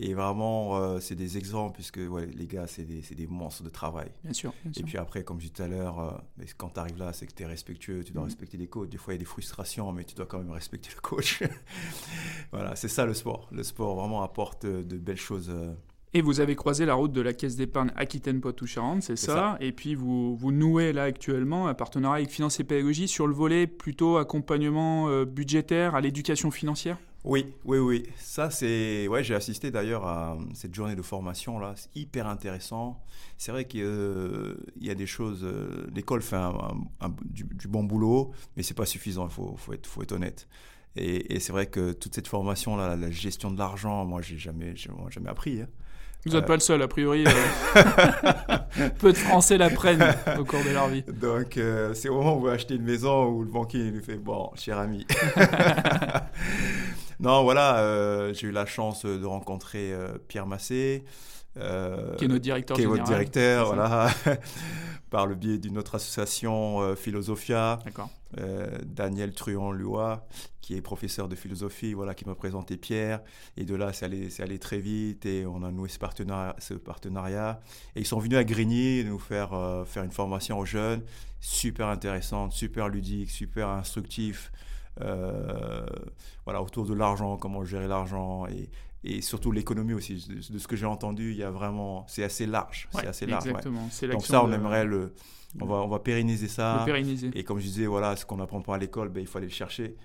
Et 0.00 0.14
vraiment, 0.14 0.76
euh, 0.76 1.00
c'est 1.00 1.16
des 1.16 1.38
exemples, 1.38 1.74
puisque 1.74 1.98
ouais, 2.08 2.26
les 2.26 2.46
gars, 2.46 2.66
c'est 2.68 2.84
des, 2.84 3.00
des, 3.00 3.26
monstres 3.26 3.64
de 3.64 3.68
travail. 3.68 4.10
Bien 4.22 4.32
sûr. 4.32 4.54
et 4.76 4.82
puis 4.84 4.96
après, 4.96 5.24
comme 5.24 5.40
je 5.40 5.48
disais 5.48 5.54
tout 5.54 5.62
à 5.62 5.68
l'heure, 5.68 5.98
euh, 5.98 6.44
quand 6.56 6.70
tu 6.70 6.80
arrives 6.80 6.98
là, 6.98 7.12
c'est 7.12 7.26
que 7.26 7.34
tu 7.34 7.42
es 7.42 7.46
respectueux, 7.46 8.04
tu 8.04 8.12
dois 8.12 8.22
mm. 8.22 8.26
respecter 8.26 8.56
les 8.56 8.68
coachs. 8.68 8.88
Des 8.88 8.96
fois, 8.96 9.12
il 9.12 9.16
y 9.16 9.18
a 9.18 9.20
des 9.20 9.24
frustrations, 9.24 9.90
mais 9.92 10.04
tu 10.04 10.14
dois 10.14 10.26
quand 10.26 10.38
même 10.38 10.52
respecter 10.52 10.90
le 10.94 11.00
coach. 11.00 11.42
voilà, 12.52 12.76
c'est 12.76 12.88
ça 12.88 13.06
le 13.06 13.14
sport. 13.14 13.48
Le 13.50 13.64
sport 13.64 13.96
vraiment 13.96 14.22
apporte 14.22 14.66
de 14.66 14.96
belles 14.98 15.16
choses. 15.16 15.50
Euh, 15.50 15.74
et 16.14 16.22
vous 16.22 16.40
avez 16.40 16.56
croisé 16.56 16.86
la 16.86 16.94
route 16.94 17.12
de 17.12 17.20
la 17.20 17.34
Caisse 17.34 17.56
d'épargne 17.56 17.90
Aquitaine-Poitou-Charentes, 17.94 19.02
c'est 19.02 19.16
ça, 19.16 19.58
Et 19.60 19.72
puis 19.72 19.94
vous, 19.94 20.36
vous 20.36 20.52
nouez 20.52 20.92
là 20.92 21.04
actuellement 21.04 21.68
un 21.68 21.74
partenariat 21.74 22.16
avec 22.22 22.30
Finance 22.30 22.58
et 22.60 22.64
Pédagogie 22.64 23.08
sur 23.08 23.26
le 23.26 23.34
volet 23.34 23.66
plutôt 23.66 24.16
accompagnement 24.16 25.08
euh, 25.08 25.24
budgétaire 25.26 25.94
à 25.94 26.00
l'éducation 26.00 26.50
financière? 26.50 26.98
Oui, 27.24 27.52
oui, 27.64 27.78
oui. 27.78 28.04
Ça, 28.16 28.50
c'est. 28.50 29.08
Ouais, 29.08 29.24
j'ai 29.24 29.34
assisté 29.34 29.70
d'ailleurs 29.70 30.06
à 30.06 30.38
cette 30.54 30.74
journée 30.74 30.94
de 30.94 31.02
formation 31.02 31.58
là. 31.58 31.74
C'est 31.76 31.94
hyper 31.96 32.26
intéressant. 32.26 33.02
C'est 33.36 33.52
vrai 33.52 33.64
qu'il 33.66 34.56
y 34.80 34.90
a 34.90 34.94
des 34.94 35.06
choses. 35.06 35.44
Euh, 35.44 35.86
l'école 35.94 36.22
fait 36.22 36.36
du, 37.24 37.68
bon 37.68 37.84
boulot, 37.84 38.32
mais 38.56 38.62
c'est 38.62 38.74
pas 38.74 38.86
suffisant. 38.86 39.26
Il 39.26 39.32
faut, 39.32 39.56
faut, 39.56 39.72
être, 39.72 39.86
faut 39.86 40.02
être 40.02 40.12
honnête. 40.12 40.48
Et, 40.96 41.38
c'est 41.38 41.52
vrai 41.52 41.66
que 41.66 41.92
toute 41.92 42.14
cette 42.14 42.26
formation 42.26 42.76
là, 42.76 42.96
la 42.96 43.10
gestion 43.10 43.50
de 43.50 43.58
l'argent, 43.58 44.04
moi, 44.04 44.20
j'ai 44.22 44.38
jamais, 44.38 44.74
jamais 44.76 45.28
appris. 45.28 45.60
Hein. 45.62 45.68
Vous 46.26 46.32
n'êtes 46.32 46.46
pas 46.46 46.54
le 46.54 46.60
seul, 46.60 46.82
a 46.82 46.88
priori. 46.88 47.24
Euh. 47.26 48.88
Peu 48.98 49.12
de 49.12 49.16
Français 49.16 49.56
l'apprennent 49.56 50.04
au 50.38 50.44
cours 50.44 50.62
de 50.64 50.70
leur 50.70 50.88
vie. 50.88 51.04
Donc, 51.04 51.56
euh, 51.56 51.94
c'est 51.94 52.08
au 52.08 52.16
moment 52.16 52.36
où 52.36 52.40
vous 52.40 52.48
achetez 52.48 52.74
une 52.74 52.82
maison 52.82 53.28
où 53.28 53.44
le 53.44 53.48
banquier 53.48 53.90
lui 53.90 54.02
fait 54.02 54.16
Bon, 54.16 54.50
cher 54.56 54.78
ami. 54.78 55.06
non, 57.20 57.42
voilà, 57.42 57.78
euh, 57.78 58.32
j'ai 58.34 58.48
eu 58.48 58.52
la 58.52 58.66
chance 58.66 59.04
de 59.04 59.24
rencontrer 59.24 59.92
Pierre 60.28 60.46
Massé. 60.46 61.04
qui 61.54 61.60
est 61.60 62.28
notre 62.28 62.38
directeur 62.38 62.76
qui 62.76 62.82
est 62.82 62.86
votre 62.86 63.04
directeur, 63.04 63.66
voilà, 63.66 64.10
par 65.10 65.26
le 65.26 65.34
biais 65.34 65.58
d'une 65.58 65.78
autre 65.78 65.94
association, 65.96 66.94
Philosophia. 66.96 67.78
D'accord. 67.84 68.10
Daniel 68.84 69.32
Truand-Lua, 69.32 70.26
qui 70.68 70.74
est 70.74 70.82
professeur 70.82 71.28
de 71.28 71.34
philosophie, 71.34 71.94
voilà, 71.94 72.14
qui 72.14 72.26
m'a 72.26 72.34
présenté 72.34 72.76
Pierre. 72.76 73.22
Et 73.56 73.64
de 73.64 73.74
là, 73.74 73.94
c'est 73.94 74.04
allé, 74.04 74.28
allé, 74.38 74.58
très 74.58 74.78
vite 74.78 75.24
et 75.24 75.46
on 75.46 75.62
a 75.62 75.70
noué 75.70 75.88
ce 75.88 75.98
partenariat. 75.98 76.54
Ce 76.58 76.74
partenariat. 76.74 77.62
Et 77.96 78.00
ils 78.00 78.06
sont 78.06 78.18
venus 78.18 78.36
à 78.36 78.44
Grigny 78.44 79.02
nous 79.02 79.18
faire, 79.18 79.54
euh, 79.54 79.86
faire 79.86 80.04
une 80.04 80.10
formation 80.10 80.58
aux 80.58 80.66
jeunes, 80.66 81.00
super 81.40 81.86
intéressante, 81.86 82.52
super 82.52 82.90
ludique, 82.90 83.30
super 83.30 83.70
instructif. 83.70 84.52
Euh, 85.00 85.86
voilà, 86.44 86.62
autour 86.62 86.86
de 86.86 86.94
l'argent, 86.94 87.36
comment 87.36 87.64
gérer 87.64 87.88
l'argent 87.88 88.46
et, 88.46 88.68
et 89.04 89.20
surtout 89.20 89.52
l'économie 89.52 89.94
aussi. 89.94 90.26
De, 90.28 90.58
ce 90.58 90.66
que 90.66 90.76
j'ai 90.76 90.86
entendu, 90.86 91.32
il 91.32 91.36
y 91.36 91.42
a 91.42 91.50
vraiment, 91.50 92.04
c'est 92.08 92.24
assez 92.24 92.46
large, 92.46 92.88
c'est 92.92 93.06
assez 93.06 93.26
large. 93.26 93.46
Exactement. 93.46 93.88
Donc 94.12 94.26
ça, 94.26 94.44
on 94.44 94.52
aimerait 94.52 94.84
le, 94.84 95.14
on 95.60 95.66
va, 95.66 95.76
on 95.76 95.88
va 95.88 95.98
pérenniser 95.98 96.48
ça. 96.48 96.82
pérenniser. 96.84 97.30
Et 97.34 97.44
comme 97.44 97.58
je 97.58 97.64
disais, 97.64 97.86
voilà, 97.86 98.16
ce 98.16 98.26
qu'on 98.26 98.36
n'apprend 98.36 98.60
pas 98.60 98.74
à 98.74 98.78
l'école, 98.78 99.08
ben, 99.08 99.20
il 99.20 99.26
faut 99.26 99.38
aller 99.38 99.46
le 99.46 99.52
chercher 99.52 99.96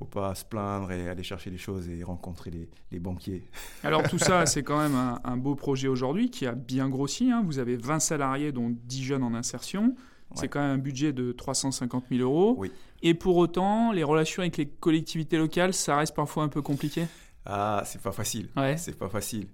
faut 0.00 0.06
pas 0.06 0.34
se 0.34 0.44
plaindre 0.44 0.92
et 0.92 1.08
aller 1.08 1.22
chercher 1.22 1.50
les 1.50 1.58
choses 1.58 1.88
et 1.88 2.02
rencontrer 2.02 2.50
les, 2.90 2.98
banquiers. 2.98 3.44
Alors 3.84 4.02
tout 4.08 4.18
ça, 4.18 4.46
c'est 4.46 4.62
quand 4.62 4.78
même 4.78 4.96
un, 5.22 5.36
beau 5.36 5.54
projet 5.54 5.88
aujourd'hui 5.88 6.30
qui 6.30 6.46
a 6.46 6.52
bien 6.52 6.88
grossi. 6.88 7.30
Hein. 7.30 7.42
Vous 7.44 7.58
avez 7.58 7.76
20 7.76 8.00
salariés, 8.00 8.52
dont 8.52 8.74
10 8.84 9.04
jeunes 9.04 9.22
en 9.22 9.34
insertion. 9.34 9.94
C'est 10.34 10.46
quand 10.46 10.60
même 10.60 10.70
un 10.70 10.78
budget 10.78 11.12
de 11.12 11.32
350 11.32 12.04
000 12.08 12.22
euros. 12.22 12.54
Oui. 12.56 12.70
Et 13.02 13.14
pour 13.14 13.36
autant, 13.36 13.92
les 13.92 14.04
relations 14.04 14.42
avec 14.42 14.56
les 14.56 14.68
collectivités 14.68 15.38
locales, 15.38 15.72
ça 15.72 15.96
reste 15.96 16.14
parfois 16.14 16.42
un 16.42 16.48
peu 16.48 16.62
compliqué 16.62 17.06
Ah, 17.46 17.82
c'est 17.86 18.02
pas 18.02 18.12
facile. 18.12 18.48
Ouais. 18.56 18.76
C'est 18.76 18.98
pas 18.98 19.08
facile. 19.08 19.48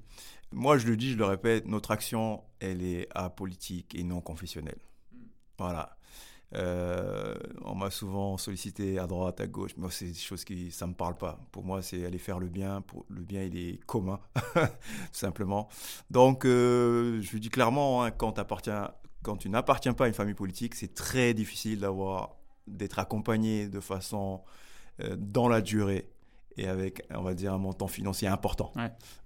Moi, 0.52 0.78
je 0.78 0.86
le 0.86 0.96
dis, 0.96 1.12
je 1.12 1.16
le 1.16 1.24
répète, 1.24 1.66
notre 1.66 1.90
action, 1.90 2.42
elle 2.60 2.82
est 2.82 3.08
apolitique 3.14 3.94
et 3.94 4.02
non 4.02 4.20
confessionnelle. 4.20 4.78
Voilà. 5.58 5.96
Euh, 6.54 7.34
on 7.64 7.74
m'a 7.74 7.90
souvent 7.90 8.36
sollicité 8.38 8.98
à 8.98 9.06
droite, 9.06 9.40
à 9.40 9.46
gauche. 9.46 9.76
Moi, 9.76 9.90
c'est 9.90 10.06
des 10.06 10.14
choses 10.14 10.44
qui 10.44 10.70
ça 10.70 10.86
me 10.86 10.94
parle 10.94 11.16
pas. 11.16 11.40
Pour 11.50 11.64
moi, 11.64 11.82
c'est 11.82 12.04
aller 12.04 12.18
faire 12.18 12.38
le 12.38 12.48
bien. 12.48 12.80
Pour 12.82 13.04
le 13.08 13.22
bien, 13.22 13.42
il 13.42 13.56
est 13.56 13.84
commun, 13.84 14.20
simplement. 15.12 15.68
Donc, 16.10 16.44
euh, 16.44 17.20
je 17.20 17.38
dis 17.38 17.50
clairement, 17.50 18.04
hein, 18.04 18.10
quand, 18.10 18.40
quand 19.22 19.36
tu 19.36 19.48
n'appartiens 19.48 19.92
pas 19.92 20.04
à 20.04 20.08
une 20.08 20.14
famille 20.14 20.34
politique, 20.34 20.74
c'est 20.74 20.94
très 20.94 21.34
difficile 21.34 21.80
d'avoir 21.80 22.36
d'être 22.66 22.98
accompagné 22.98 23.68
de 23.68 23.80
façon 23.80 24.42
euh, 25.00 25.16
dans 25.18 25.48
la 25.48 25.60
durée 25.60 26.10
et 26.56 26.68
avec, 26.68 27.02
on 27.10 27.22
va 27.22 27.34
dire, 27.34 27.52
un 27.52 27.58
montant 27.58 27.86
financier 27.86 28.28
important. 28.28 28.72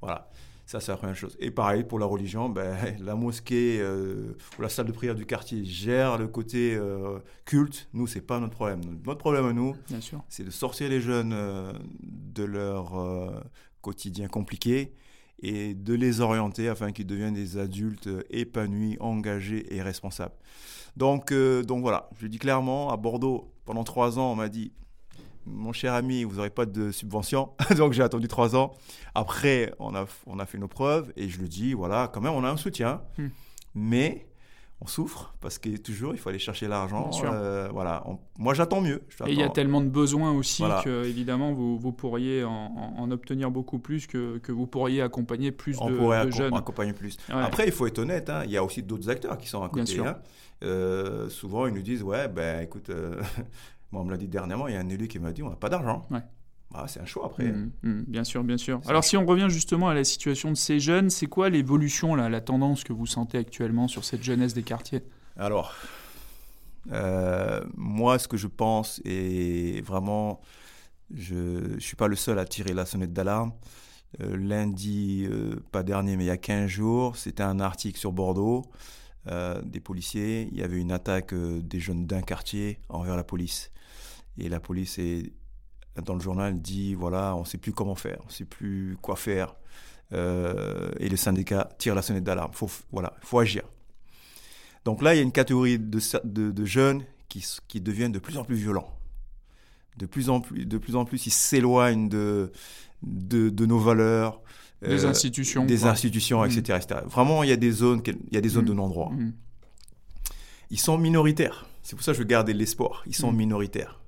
Voilà. 0.00 0.28
Ça, 0.70 0.78
c'est 0.78 0.92
la 0.92 0.98
première 0.98 1.16
chose. 1.16 1.36
Et 1.40 1.50
pareil, 1.50 1.82
pour 1.82 1.98
la 1.98 2.06
religion, 2.06 2.48
ben, 2.48 2.76
la 3.00 3.16
mosquée 3.16 3.80
euh, 3.80 4.36
ou 4.56 4.62
la 4.62 4.68
salle 4.68 4.86
de 4.86 4.92
prière 4.92 5.16
du 5.16 5.26
quartier 5.26 5.64
gère 5.64 6.16
le 6.16 6.28
côté 6.28 6.76
euh, 6.76 7.18
culte. 7.44 7.88
Nous, 7.92 8.06
c'est 8.06 8.20
pas 8.20 8.38
notre 8.38 8.54
problème. 8.54 8.80
Notre 9.04 9.18
problème 9.18 9.46
à 9.46 9.52
nous, 9.52 9.74
c'est 10.28 10.44
de 10.44 10.50
sortir 10.50 10.88
les 10.88 11.00
jeunes 11.00 11.32
euh, 11.32 11.72
de 12.00 12.44
leur 12.44 12.92
quotidien 13.80 14.28
compliqué 14.28 14.94
et 15.42 15.74
de 15.74 15.94
les 15.94 16.20
orienter 16.20 16.68
afin 16.68 16.92
qu'ils 16.92 17.06
deviennent 17.06 17.34
des 17.34 17.58
adultes 17.58 18.08
épanouis, 18.30 18.96
engagés 19.00 19.74
et 19.74 19.82
responsables. 19.82 20.34
Donc, 20.96 21.32
donc 21.32 21.82
voilà, 21.82 22.08
je 22.20 22.26
dis 22.26 22.38
clairement, 22.38 22.90
à 22.90 22.96
Bordeaux, 22.96 23.52
pendant 23.64 23.84
trois 23.84 24.18
ans, 24.18 24.32
on 24.32 24.36
m'a 24.36 24.48
dit, 24.48 24.72
mon 25.46 25.72
cher 25.72 25.94
ami, 25.94 26.24
vous 26.24 26.36
n'aurez 26.36 26.50
pas 26.50 26.66
de 26.66 26.90
subvention. 26.90 27.50
Donc 27.76 27.92
j'ai 27.92 28.02
attendu 28.02 28.28
trois 28.28 28.56
ans. 28.56 28.74
Après, 29.14 29.72
on 29.78 29.94
a, 29.94 30.06
on 30.26 30.38
a 30.38 30.46
fait 30.46 30.58
nos 30.58 30.68
preuves 30.68 31.12
et 31.16 31.28
je 31.28 31.40
le 31.40 31.48
dis, 31.48 31.72
voilà, 31.72 32.10
quand 32.12 32.20
même, 32.20 32.32
on 32.32 32.44
a 32.44 32.50
un 32.50 32.56
soutien. 32.56 33.02
Hmm. 33.18 33.28
Mais 33.74 34.26
on 34.82 34.86
souffre 34.86 35.34
parce 35.40 35.58
que 35.58 35.76
toujours 35.76 36.14
il 36.14 36.18
faut 36.18 36.30
aller 36.30 36.38
chercher 36.38 36.66
l'argent. 36.66 37.10
Euh, 37.24 37.68
voilà, 37.72 38.04
moi 38.38 38.54
j'attends 38.54 38.80
mieux. 38.80 39.02
Et 39.26 39.32
il 39.32 39.38
y 39.38 39.42
a 39.42 39.50
tellement 39.50 39.80
de 39.80 39.88
besoins 39.88 40.32
aussi 40.32 40.62
que 40.84 41.04
évidemment 41.04 41.52
vous, 41.52 41.78
vous 41.78 41.92
pourriez 41.92 42.44
en, 42.44 43.10
obtenir 43.10 43.50
beaucoup 43.50 43.78
plus 43.78 44.06
que, 44.06 44.38
que 44.38 44.52
vous 44.52 44.66
pourriez 44.66 45.02
accompagner 45.02 45.52
plus 45.52 45.76
on 45.80 45.90
de, 45.90 45.96
pourrait 45.96 46.26
de 46.26 46.30
jeunes. 46.30 46.54
accompagner 46.54 46.92
plus. 46.92 47.16
Après 47.28 47.66
il 47.66 47.72
faut 47.72 47.86
être 47.86 47.98
honnête, 47.98 48.30
hein, 48.30 48.42
il 48.44 48.50
y 48.50 48.56
a 48.56 48.64
aussi 48.64 48.82
d'autres 48.82 49.10
acteurs 49.10 49.36
qui 49.36 49.48
sont 49.48 49.62
à 49.62 49.68
côté. 49.68 49.98
Hein. 49.98 50.16
Euh, 50.62 51.28
souvent 51.28 51.66
ils 51.66 51.74
nous 51.74 51.82
disent 51.82 52.02
ouais 52.02 52.28
ben 52.28 52.62
écoute, 52.62 52.90
euh, 52.90 53.20
moi 53.92 54.02
on 54.02 54.04
me 54.04 54.10
l'a 54.10 54.16
dit 54.16 54.28
dernièrement, 54.28 54.66
il 54.68 54.74
y 54.74 54.76
a 54.76 54.80
un 54.80 54.88
élu 54.88 55.08
qui 55.08 55.18
m'a 55.18 55.32
dit 55.32 55.42
on 55.42 55.50
n'a 55.50 55.56
pas 55.56 55.68
d'argent. 55.68 56.06
Ah, 56.72 56.86
c'est 56.86 57.00
un 57.00 57.04
choix 57.04 57.26
après. 57.26 57.50
Mmh, 57.50 57.70
mmh, 57.82 58.04
bien 58.06 58.24
sûr, 58.24 58.44
bien 58.44 58.56
sûr. 58.56 58.80
Alors 58.86 59.02
si 59.02 59.16
on 59.16 59.26
revient 59.26 59.48
justement 59.48 59.88
à 59.88 59.94
la 59.94 60.04
situation 60.04 60.50
de 60.50 60.56
ces 60.56 60.78
jeunes, 60.78 61.10
c'est 61.10 61.26
quoi 61.26 61.48
l'évolution, 61.48 62.14
la 62.14 62.40
tendance 62.40 62.84
que 62.84 62.92
vous 62.92 63.06
sentez 63.06 63.38
actuellement 63.38 63.88
sur 63.88 64.04
cette 64.04 64.22
jeunesse 64.22 64.54
des 64.54 64.62
quartiers? 64.62 65.02
Alors, 65.36 65.74
euh, 66.92 67.62
moi 67.76 68.18
ce 68.18 68.28
que 68.28 68.36
je 68.36 68.46
pense, 68.46 69.00
et 69.04 69.80
vraiment, 69.82 70.40
je 71.12 71.74
ne 71.74 71.80
suis 71.80 71.96
pas 71.96 72.08
le 72.08 72.16
seul 72.16 72.38
à 72.38 72.44
tirer 72.44 72.72
la 72.72 72.86
sonnette 72.86 73.12
d'alarme. 73.12 73.52
Euh, 74.20 74.36
lundi, 74.36 75.26
euh, 75.28 75.56
pas 75.70 75.82
dernier, 75.82 76.16
mais 76.16 76.24
il 76.24 76.28
y 76.28 76.30
a 76.30 76.36
15 76.36 76.68
jours, 76.68 77.16
c'était 77.16 77.42
un 77.42 77.60
article 77.60 77.98
sur 77.98 78.12
Bordeaux. 78.12 78.64
des 79.64 79.80
policiers, 79.80 80.48
il 80.50 80.58
y 80.58 80.62
avait 80.62 80.78
une 80.78 80.90
attaque 80.90 81.34
des 81.34 81.78
jeunes 81.78 82.06
d'un 82.06 82.22
quartier 82.22 82.80
envers 82.88 83.16
la 83.16 83.22
police. 83.22 83.70
Et 84.38 84.48
la 84.48 84.60
police 84.60 84.98
est 84.98 85.32
dans 85.96 86.14
le 86.14 86.20
journal 86.20 86.60
dit 86.60 86.94
voilà, 86.94 87.34
on 87.36 87.40
ne 87.40 87.44
sait 87.44 87.58
plus 87.58 87.72
comment 87.72 87.94
faire, 87.94 88.18
on 88.22 88.26
ne 88.26 88.32
sait 88.32 88.44
plus 88.44 88.96
quoi 89.00 89.16
faire. 89.16 89.54
Euh, 90.12 90.90
et 90.98 91.08
le 91.08 91.16
syndicat 91.16 91.68
tire 91.78 91.94
la 91.94 92.02
sonnette 92.02 92.24
d'alarme. 92.24 92.52
Faut, 92.52 92.70
voilà, 92.90 93.14
il 93.22 93.26
faut 93.26 93.38
agir. 93.38 93.62
Donc 94.84 95.02
là, 95.02 95.14
il 95.14 95.18
y 95.18 95.20
a 95.20 95.22
une 95.22 95.32
catégorie 95.32 95.78
de, 95.78 96.00
de, 96.24 96.64
jeunes 96.64 97.04
qui, 97.28 97.44
qui, 97.68 97.80
deviennent 97.80 98.12
de 98.12 98.18
plus 98.18 98.38
en 98.38 98.44
plus 98.44 98.56
violents. 98.56 98.96
De 99.98 100.06
plus 100.06 100.30
en 100.30 100.40
plus, 100.40 100.64
de 100.64 100.78
plus, 100.78 100.96
en 100.96 101.04
plus 101.04 101.26
ils 101.26 101.32
s'éloignent 101.32 102.08
de, 102.08 102.50
de, 103.02 103.66
nos 103.66 103.78
valeurs. 103.78 104.40
Des 104.82 105.04
euh, 105.04 105.08
institutions. 105.08 105.64
Des 105.66 105.84
institutions, 105.84 106.44
etc., 106.44 106.78
mm. 106.88 107.08
Vraiment, 107.08 107.42
il 107.42 107.50
y 107.50 107.52
a 107.52 107.56
des 107.56 107.70
zones, 107.70 108.02
il 108.06 108.34
y 108.34 108.38
a 108.38 108.40
des 108.40 108.48
zones 108.48 108.64
mm. 108.64 108.68
de 108.68 108.72
non-droit. 108.72 109.10
Mm. 109.10 109.32
Ils 110.70 110.80
sont 110.80 110.96
minoritaires. 110.96 111.66
C'est 111.82 111.96
pour 111.96 112.04
ça 112.04 112.12
que 112.12 112.16
je 112.18 112.22
veux 112.22 112.28
garder 112.28 112.54
l'espoir. 112.54 113.02
Ils 113.06 113.14
sont 113.14 113.32
minoritaires. 113.32 113.99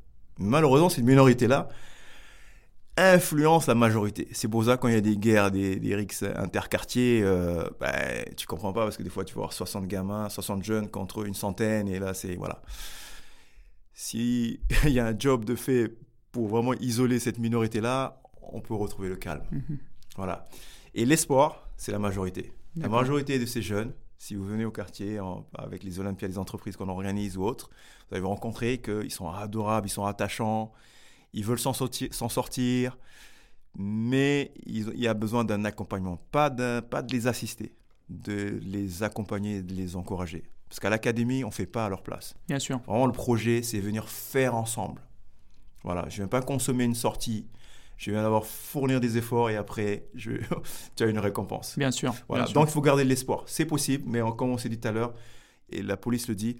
Malheureusement, 0.43 0.89
cette 0.89 1.05
minorité-là 1.05 1.69
influence 2.97 3.67
la 3.67 3.75
majorité. 3.75 4.29
C'est 4.33 4.49
pour 4.49 4.65
ça 4.65 4.77
quand 4.77 4.89
il 4.89 4.95
y 4.95 4.99
a 4.99 5.01
des 5.01 5.17
guerres, 5.17 5.51
des, 5.51 5.77
des 5.77 5.95
rixes 5.95 6.25
interquartiers, 6.37 7.23
euh, 7.23 7.65
ben, 7.81 8.25
tu 8.37 8.47
comprends 8.47 8.73
pas 8.73 8.85
parce 8.85 8.97
que 8.97 9.03
des 9.03 9.09
fois 9.09 9.25
tu 9.25 9.35
vois 9.35 9.49
60 9.51 9.87
gamins, 9.87 10.29
60 10.29 10.63
jeunes 10.63 10.89
contre 10.89 11.27
une 11.27 11.35
centaine 11.35 11.89
et 11.89 11.99
là 11.99 12.13
c'est 12.13 12.37
voilà. 12.37 12.61
Si 13.95 14.61
il 14.85 14.93
y 14.93 15.01
a 15.01 15.07
un 15.07 15.19
job 15.19 15.45
de 15.45 15.55
fait 15.55 15.95
pour 16.33 16.49
vraiment 16.49 16.75
isoler 16.75 17.19
cette 17.19 17.39
minorité-là, 17.39 18.21
on 18.43 18.61
peut 18.61 18.75
retrouver 18.75 19.09
le 19.09 19.17
calme. 19.17 19.45
Mhm. 19.51 19.79
Voilà. 20.17 20.47
Et 20.95 21.07
l'espoir, 21.07 21.69
c'est 21.77 21.93
la 21.93 21.99
majorité. 21.99 22.53
La 22.77 22.89
majorité 22.89 23.39
de 23.39 23.45
ces 23.45 23.61
jeunes, 23.61 23.93
si 24.23 24.37
vous 24.37 24.45
venez 24.45 24.65
au 24.65 24.71
quartier 24.71 25.19
avec 25.53 25.83
les 25.83 25.99
Olympiades, 25.99 26.31
les 26.31 26.39
entreprises 26.39 26.77
qu'on 26.77 26.89
organise 26.89 27.37
ou 27.37 27.43
autres, 27.43 27.71
vous 28.09 28.15
allez 28.15 28.25
rencontrer 28.25 28.79
qu'ils 28.79 29.11
sont 29.11 29.29
adorables, 29.29 29.89
ils 29.89 29.91
sont 29.91 30.07
attachants, 30.07 30.71
ils 31.33 31.45
veulent 31.45 31.59
s'en 31.59 31.73
sortir, 31.73 32.99
mais 33.77 34.53
il 34.65 34.97
y 34.97 35.09
a 35.09 35.15
besoin 35.15 35.45
d'un 35.45 35.65
accompagnement, 35.65 36.19
pas, 36.31 36.51
pas 36.83 37.03
de 37.03 37.13
les 37.13 37.27
assister, 37.27 37.75
de 38.11 38.61
les 38.63 39.03
accompagner, 39.03 39.61
de 39.61 39.75
les 39.75 39.97
encourager. 39.97 40.45
Parce 40.69 40.79
qu'à 40.79 40.89
l'académie, 40.89 41.43
on 41.43 41.49
ne 41.49 41.53
fait 41.53 41.67
pas 41.67 41.87
à 41.87 41.89
leur 41.89 42.05
place. 42.05 42.37
Bien 42.47 42.61
sûr. 42.61 42.79
Vraiment, 42.87 43.07
le 43.07 43.13
projet, 43.13 43.65
c'est 43.65 43.81
venir 43.81 44.09
faire 44.09 44.55
ensemble. 44.55 45.03
Voilà, 45.83 46.03
je 46.09 46.15
ne 46.15 46.17
viens 46.19 46.29
pas 46.29 46.43
consommer 46.43 46.85
une 46.85 46.95
sortie 46.95 47.49
je 48.03 48.11
viens 48.11 48.23
d'avoir 48.23 48.45
fournir 48.45 49.01
des 49.01 49.17
efforts 49.17 49.49
et 49.49 49.57
après, 49.57 50.09
je, 50.15 50.33
tu 50.97 51.05
as 51.05 51.07
une 51.07 51.21
récompense. 51.21 51.79
Bien 51.79 51.93
sûr. 51.93 52.13
Voilà. 52.29 52.47
Donc, 52.47 52.69
il 52.69 52.73
faut 52.73 52.81
garder 52.81 53.05
l'espoir. 53.05 53.45
C'est 53.47 53.65
possible, 53.65 54.05
mais 54.09 54.21
comme 54.37 54.51
on 54.51 54.59
s'est 54.59 54.69
dit 54.69 54.79
tout 54.79 54.89
à 54.89 54.93
l'heure, 54.93 55.15
et 55.71 55.83
la 55.83 55.97
police 55.97 56.27
le 56.27 56.35
dit, 56.35 56.57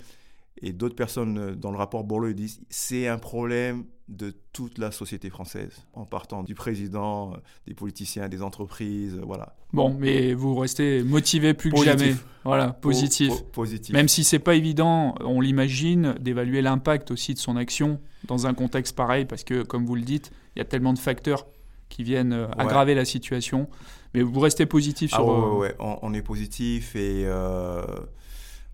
et 0.61 0.73
d'autres 0.73 0.95
personnes 0.95 1.39
euh, 1.39 1.55
dans 1.57 1.73
le 1.73 1.79
rapport 1.79 2.05
Borloo 2.05 2.33
disent, 2.33 2.61
c'est 2.71 3.09
un 3.09 3.19
problème 3.19 3.85
de 4.07 4.33
toute 4.53 4.79
la 4.79 4.93
société 4.93 5.31
française, 5.31 5.85
en 5.95 6.05
partant 6.05 6.45
du 6.45 6.55
président, 6.55 7.33
euh, 7.33 7.37
des 7.67 7.75
politiciens, 7.75 8.29
des 8.29 8.43
entreprises, 8.43 9.15
euh, 9.17 9.25
voilà. 9.25 9.57
Bon, 9.73 9.93
mais 9.99 10.35
vous 10.35 10.55
restez 10.55 11.03
motivé 11.03 11.55
plus 11.55 11.73
que 11.73 11.83
jamais. 11.83 12.15
Voilà, 12.45 12.69
positif. 12.69 13.33
positif. 13.53 13.93
Même 13.93 14.09
si 14.09 14.23
c'est 14.23 14.39
pas 14.39 14.55
évident, 14.55 15.17
on 15.21 15.41
l'imagine, 15.41 16.15
d'évaluer 16.21 16.63
l'impact 16.63 17.11
aussi 17.11 17.35
de 17.35 17.39
son 17.39 17.57
action 17.57 18.01
dans 18.29 18.47
un 18.47 18.55
contexte 18.55 18.95
pareil, 18.95 19.25
parce 19.25 19.43
que, 19.43 19.63
comme 19.63 19.87
vous 19.87 19.97
le 19.97 20.03
dites, 20.03 20.31
il 20.55 20.59
y 20.59 20.63
a 20.63 20.65
tellement 20.65 20.93
de 20.93 20.99
facteurs 20.99 21.47
qui 21.89 22.05
viennent 22.05 22.33
euh, 22.33 22.49
aggraver 22.57 22.95
la 22.95 23.05
situation. 23.05 23.69
Mais 24.15 24.23
vous 24.23 24.41
restez 24.41 24.67
positif 24.67 25.11
ah 25.15 25.17
sur. 25.17 25.31
Ah 25.31 25.55
ouais, 25.57 25.75
On, 25.79 26.13
est 26.13 26.23
positif 26.23 26.97
et 26.97 27.27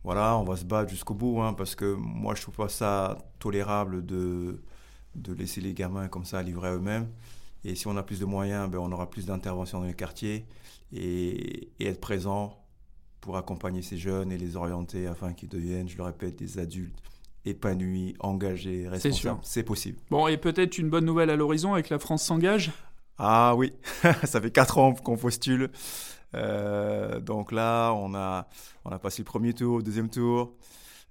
voilà, 0.04 0.36
on 0.38 0.44
va 0.44 0.56
se 0.56 0.64
battre 0.64 0.90
jusqu'au 0.90 1.14
bout, 1.14 1.40
hein, 1.40 1.52
parce 1.54 1.74
que 1.74 1.94
moi, 1.94 2.34
je 2.34 2.42
trouve 2.42 2.54
pas 2.54 2.68
ça 2.68 3.18
tolérable 3.38 4.04
de 4.04 4.60
de 5.14 5.32
laisser 5.32 5.60
les 5.60 5.74
gamins 5.74 6.08
comme 6.08 6.24
ça 6.24 6.42
livrer 6.42 6.68
à 6.68 6.74
eux-mêmes. 6.74 7.08
Et 7.64 7.74
si 7.74 7.86
on 7.86 7.96
a 7.96 8.02
plus 8.02 8.20
de 8.20 8.24
moyens, 8.24 8.70
ben, 8.70 8.78
on 8.78 8.90
aura 8.92 9.10
plus 9.10 9.26
d'interventions 9.26 9.80
dans 9.80 9.86
les 9.86 9.94
quartiers 9.94 10.46
et, 10.92 11.70
être 11.80 12.00
présent 12.00 12.64
pour 13.20 13.36
accompagner 13.36 13.82
ces 13.82 13.96
jeunes 13.96 14.30
et 14.30 14.38
les 14.38 14.56
orienter 14.56 15.06
afin 15.06 15.32
qu'ils 15.32 15.48
deviennent, 15.48 15.88
je 15.88 15.96
le 15.96 16.04
répète, 16.04 16.36
des 16.36 16.58
adultes 16.58 16.98
épanouis, 17.44 18.14
engagés, 18.20 18.88
responsables. 18.88 19.40
C'est 19.42 19.62
possible. 19.62 19.98
Bon, 20.10 20.26
et 20.26 20.36
peut-être 20.36 20.78
une 20.78 20.90
bonne 20.90 21.04
nouvelle 21.04 21.30
à 21.30 21.36
l'horizon 21.36 21.74
avec 21.74 21.88
la 21.88 21.98
France 21.98 22.24
s'engage? 22.24 22.72
Ah 23.18 23.54
oui, 23.56 23.72
ça 24.24 24.40
fait 24.40 24.50
4 24.50 24.78
ans 24.78 24.94
qu'on 24.94 25.16
postule. 25.16 25.70
Euh, 26.34 27.20
donc 27.20 27.52
là, 27.52 27.92
on 27.92 28.14
a, 28.14 28.48
on 28.84 28.90
a 28.90 28.98
passé 28.98 29.22
le 29.22 29.26
premier 29.26 29.54
tour, 29.54 29.78
le 29.78 29.82
deuxième 29.82 30.10
tour. 30.10 30.54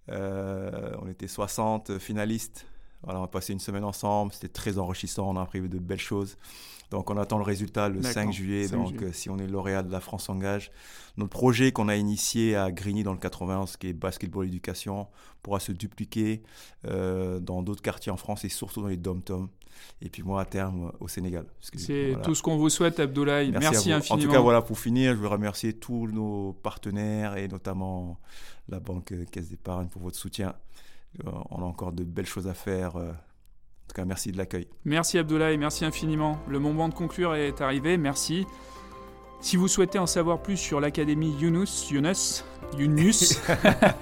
Euh, 0.09 0.91
on 1.01 1.09
était 1.09 1.27
60 1.27 1.97
finalistes 1.97 2.65
voilà, 3.03 3.21
on 3.21 3.23
a 3.23 3.27
passé 3.27 3.53
une 3.53 3.59
semaine 3.59 3.83
ensemble, 3.83 4.33
c'était 4.33 4.47
très 4.47 4.77
enrichissant, 4.77 5.29
on 5.29 5.37
a 5.37 5.41
appris 5.41 5.61
de 5.61 5.79
belles 5.79 5.99
choses. 5.99 6.37
Donc 6.89 7.09
on 7.09 7.17
attend 7.17 7.37
le 7.37 7.43
résultat 7.43 7.89
le 7.89 8.01
5 8.01 8.31
juillet. 8.31 8.69
donc 8.69 9.01
euh, 9.01 9.11
si 9.11 9.29
on 9.29 9.37
est 9.37 9.47
lauréat 9.47 9.83
de 9.83 9.91
la 9.91 9.99
France 9.99 10.29
engage, 10.29 10.71
notre 11.17 11.31
projet 11.31 11.71
qu'on 11.71 11.89
a 11.89 11.95
initié 11.95 12.55
à 12.55 12.71
Grigny 12.71 13.03
dans 13.03 13.11
le 13.11 13.19
91, 13.19 13.75
qui 13.77 13.87
est 13.87 13.93
basketball 13.93 14.47
éducation, 14.47 15.07
pourra 15.43 15.59
se 15.59 15.71
dupliquer 15.71 16.43
euh, 16.85 17.39
dans 17.39 17.61
d'autres 17.61 17.81
quartiers 17.81 18.11
en 18.11 18.17
France 18.17 18.45
et 18.45 18.49
surtout 18.49 18.81
dans 18.81 18.87
les 18.87 18.97
dom-toms. 18.97 19.49
Et 20.01 20.09
puis 20.09 20.23
moi 20.23 20.41
à 20.41 20.45
terme 20.45 20.91
au 20.99 21.07
Sénégal. 21.07 21.45
C'est 21.59 22.15
tout 22.23 22.33
ce 22.33 22.41
qu'on 22.41 22.57
vous 22.57 22.69
souhaite, 22.69 22.99
Abdoulaye. 22.99 23.51
Merci, 23.51 23.91
infiniment. 23.91 24.23
En 24.23 24.25
tout 24.25 24.31
cas 24.31 24.39
voilà 24.39 24.61
pour 24.61 24.79
finir, 24.79 25.13
je 25.13 25.19
veux 25.19 25.27
remercier 25.27 25.73
tous 25.73 26.07
nos 26.07 26.53
partenaires 26.53 27.37
et 27.37 27.47
notamment 27.47 28.19
la 28.69 28.79
banque 28.79 29.13
Caisse 29.31 29.49
d'épargne 29.49 29.87
pour 29.87 30.01
votre 30.01 30.17
soutien. 30.17 30.55
Euh, 31.25 31.31
on 31.51 31.61
a 31.61 31.65
encore 31.65 31.91
de 31.91 32.03
belles 32.03 32.25
choses 32.25 32.47
à 32.47 32.53
faire. 32.53 32.95
En 33.87 33.93
tout 33.93 34.01
cas, 34.01 34.05
merci 34.05 34.33
de 34.33 34.37
l'accueil. 34.37 34.67
Merci 34.83 35.17
Abdoulaye, 35.17 35.57
merci 35.57 35.85
infiniment. 35.85 36.39
Le 36.49 36.59
moment 36.59 36.89
de 36.89 36.93
conclure 36.93 37.35
est 37.35 37.61
arrivé, 37.61 37.95
merci. 37.95 38.45
Si 39.39 39.55
vous 39.55 39.67
souhaitez 39.67 39.99
en 39.99 40.07
savoir 40.07 40.39
plus 40.39 40.57
sur 40.57 40.79
l'Académie 40.79 41.35
Yunus, 41.39 41.91
Yunus, 41.91 42.43
Yunus, 42.75 43.39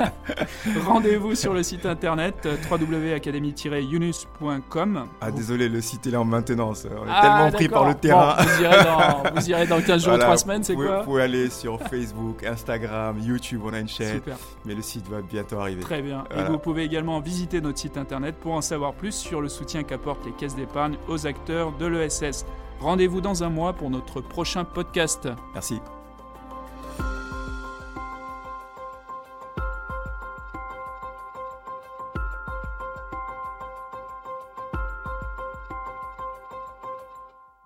rendez-vous 0.86 1.36
sur 1.36 1.54
le 1.54 1.62
site 1.62 1.86
internet 1.86 2.36
euh, 2.45 2.56
www.académie-yunus.com. 2.71 5.08
Ah 5.19 5.32
désolé, 5.32 5.67
le 5.67 5.82
site 5.82 6.08
est 6.08 6.15
en 6.15 6.24
maintenance. 6.24 6.88
On 6.89 7.06
est 7.06 7.12
ah, 7.12 7.21
tellement 7.21 7.52
pris 7.52 7.67
par 7.67 7.86
le 7.86 7.95
terrain. 7.95 8.38
vous, 8.39 8.63
irez 8.63 8.82
dans, 8.84 9.24
vous, 9.36 9.50
irez 9.50 9.67
dans, 9.67 9.82
15 9.82 10.06
jours 10.06 10.13
ou 10.13 10.17
3 10.17 10.38
semaines, 10.38 10.63
c'est 10.63 10.76
quoi 10.76 11.00
Vous 11.00 11.06
pouvez 11.06 11.24
aller 11.24 11.50
sur 11.50 11.82
Facebook, 11.82 12.45
Instagram, 12.45 13.19
YouTube, 13.19 13.60
on 13.65 13.74
a 13.74 13.80
une 13.80 13.89
chaîne. 13.89 14.15
Super. 14.15 14.38
Mais 14.65 14.74
le 14.74 14.82
site 14.82 15.10
va 15.10 15.21
bientôt 15.21 15.60
arriver. 15.60 15.82
Très 15.82 16.02
bien. 16.02 16.24
Et 16.36 16.43
vous 16.43 16.58
pouvez 16.58 16.84
également 16.84 17.19
visiter 17.19 17.60
notre 17.60 17.80
site 17.80 17.98
internet 17.98 18.36
pour 18.39 18.54
en 18.54 18.62
savoir 18.62 18.93
plus 18.93 19.13
sur 19.13 19.41
le 19.41 19.50
soutien 19.50 19.84
qu'apportent 19.84 20.26
les 20.26 20.32
caisses 20.32 20.56
d'épargne 20.56 20.95
aux 21.10 21.28
acteurs 21.28 21.74
de 21.74 21.86
l'ESS. 21.86 22.45
Rendez-vous 22.79 23.21
dans 23.21 23.43
un 23.43 23.49
mois 23.49 23.73
pour 23.73 23.89
notre 23.89 24.21
prochain 24.21 24.63
podcast. 24.63 25.27
Merci. 25.53 25.79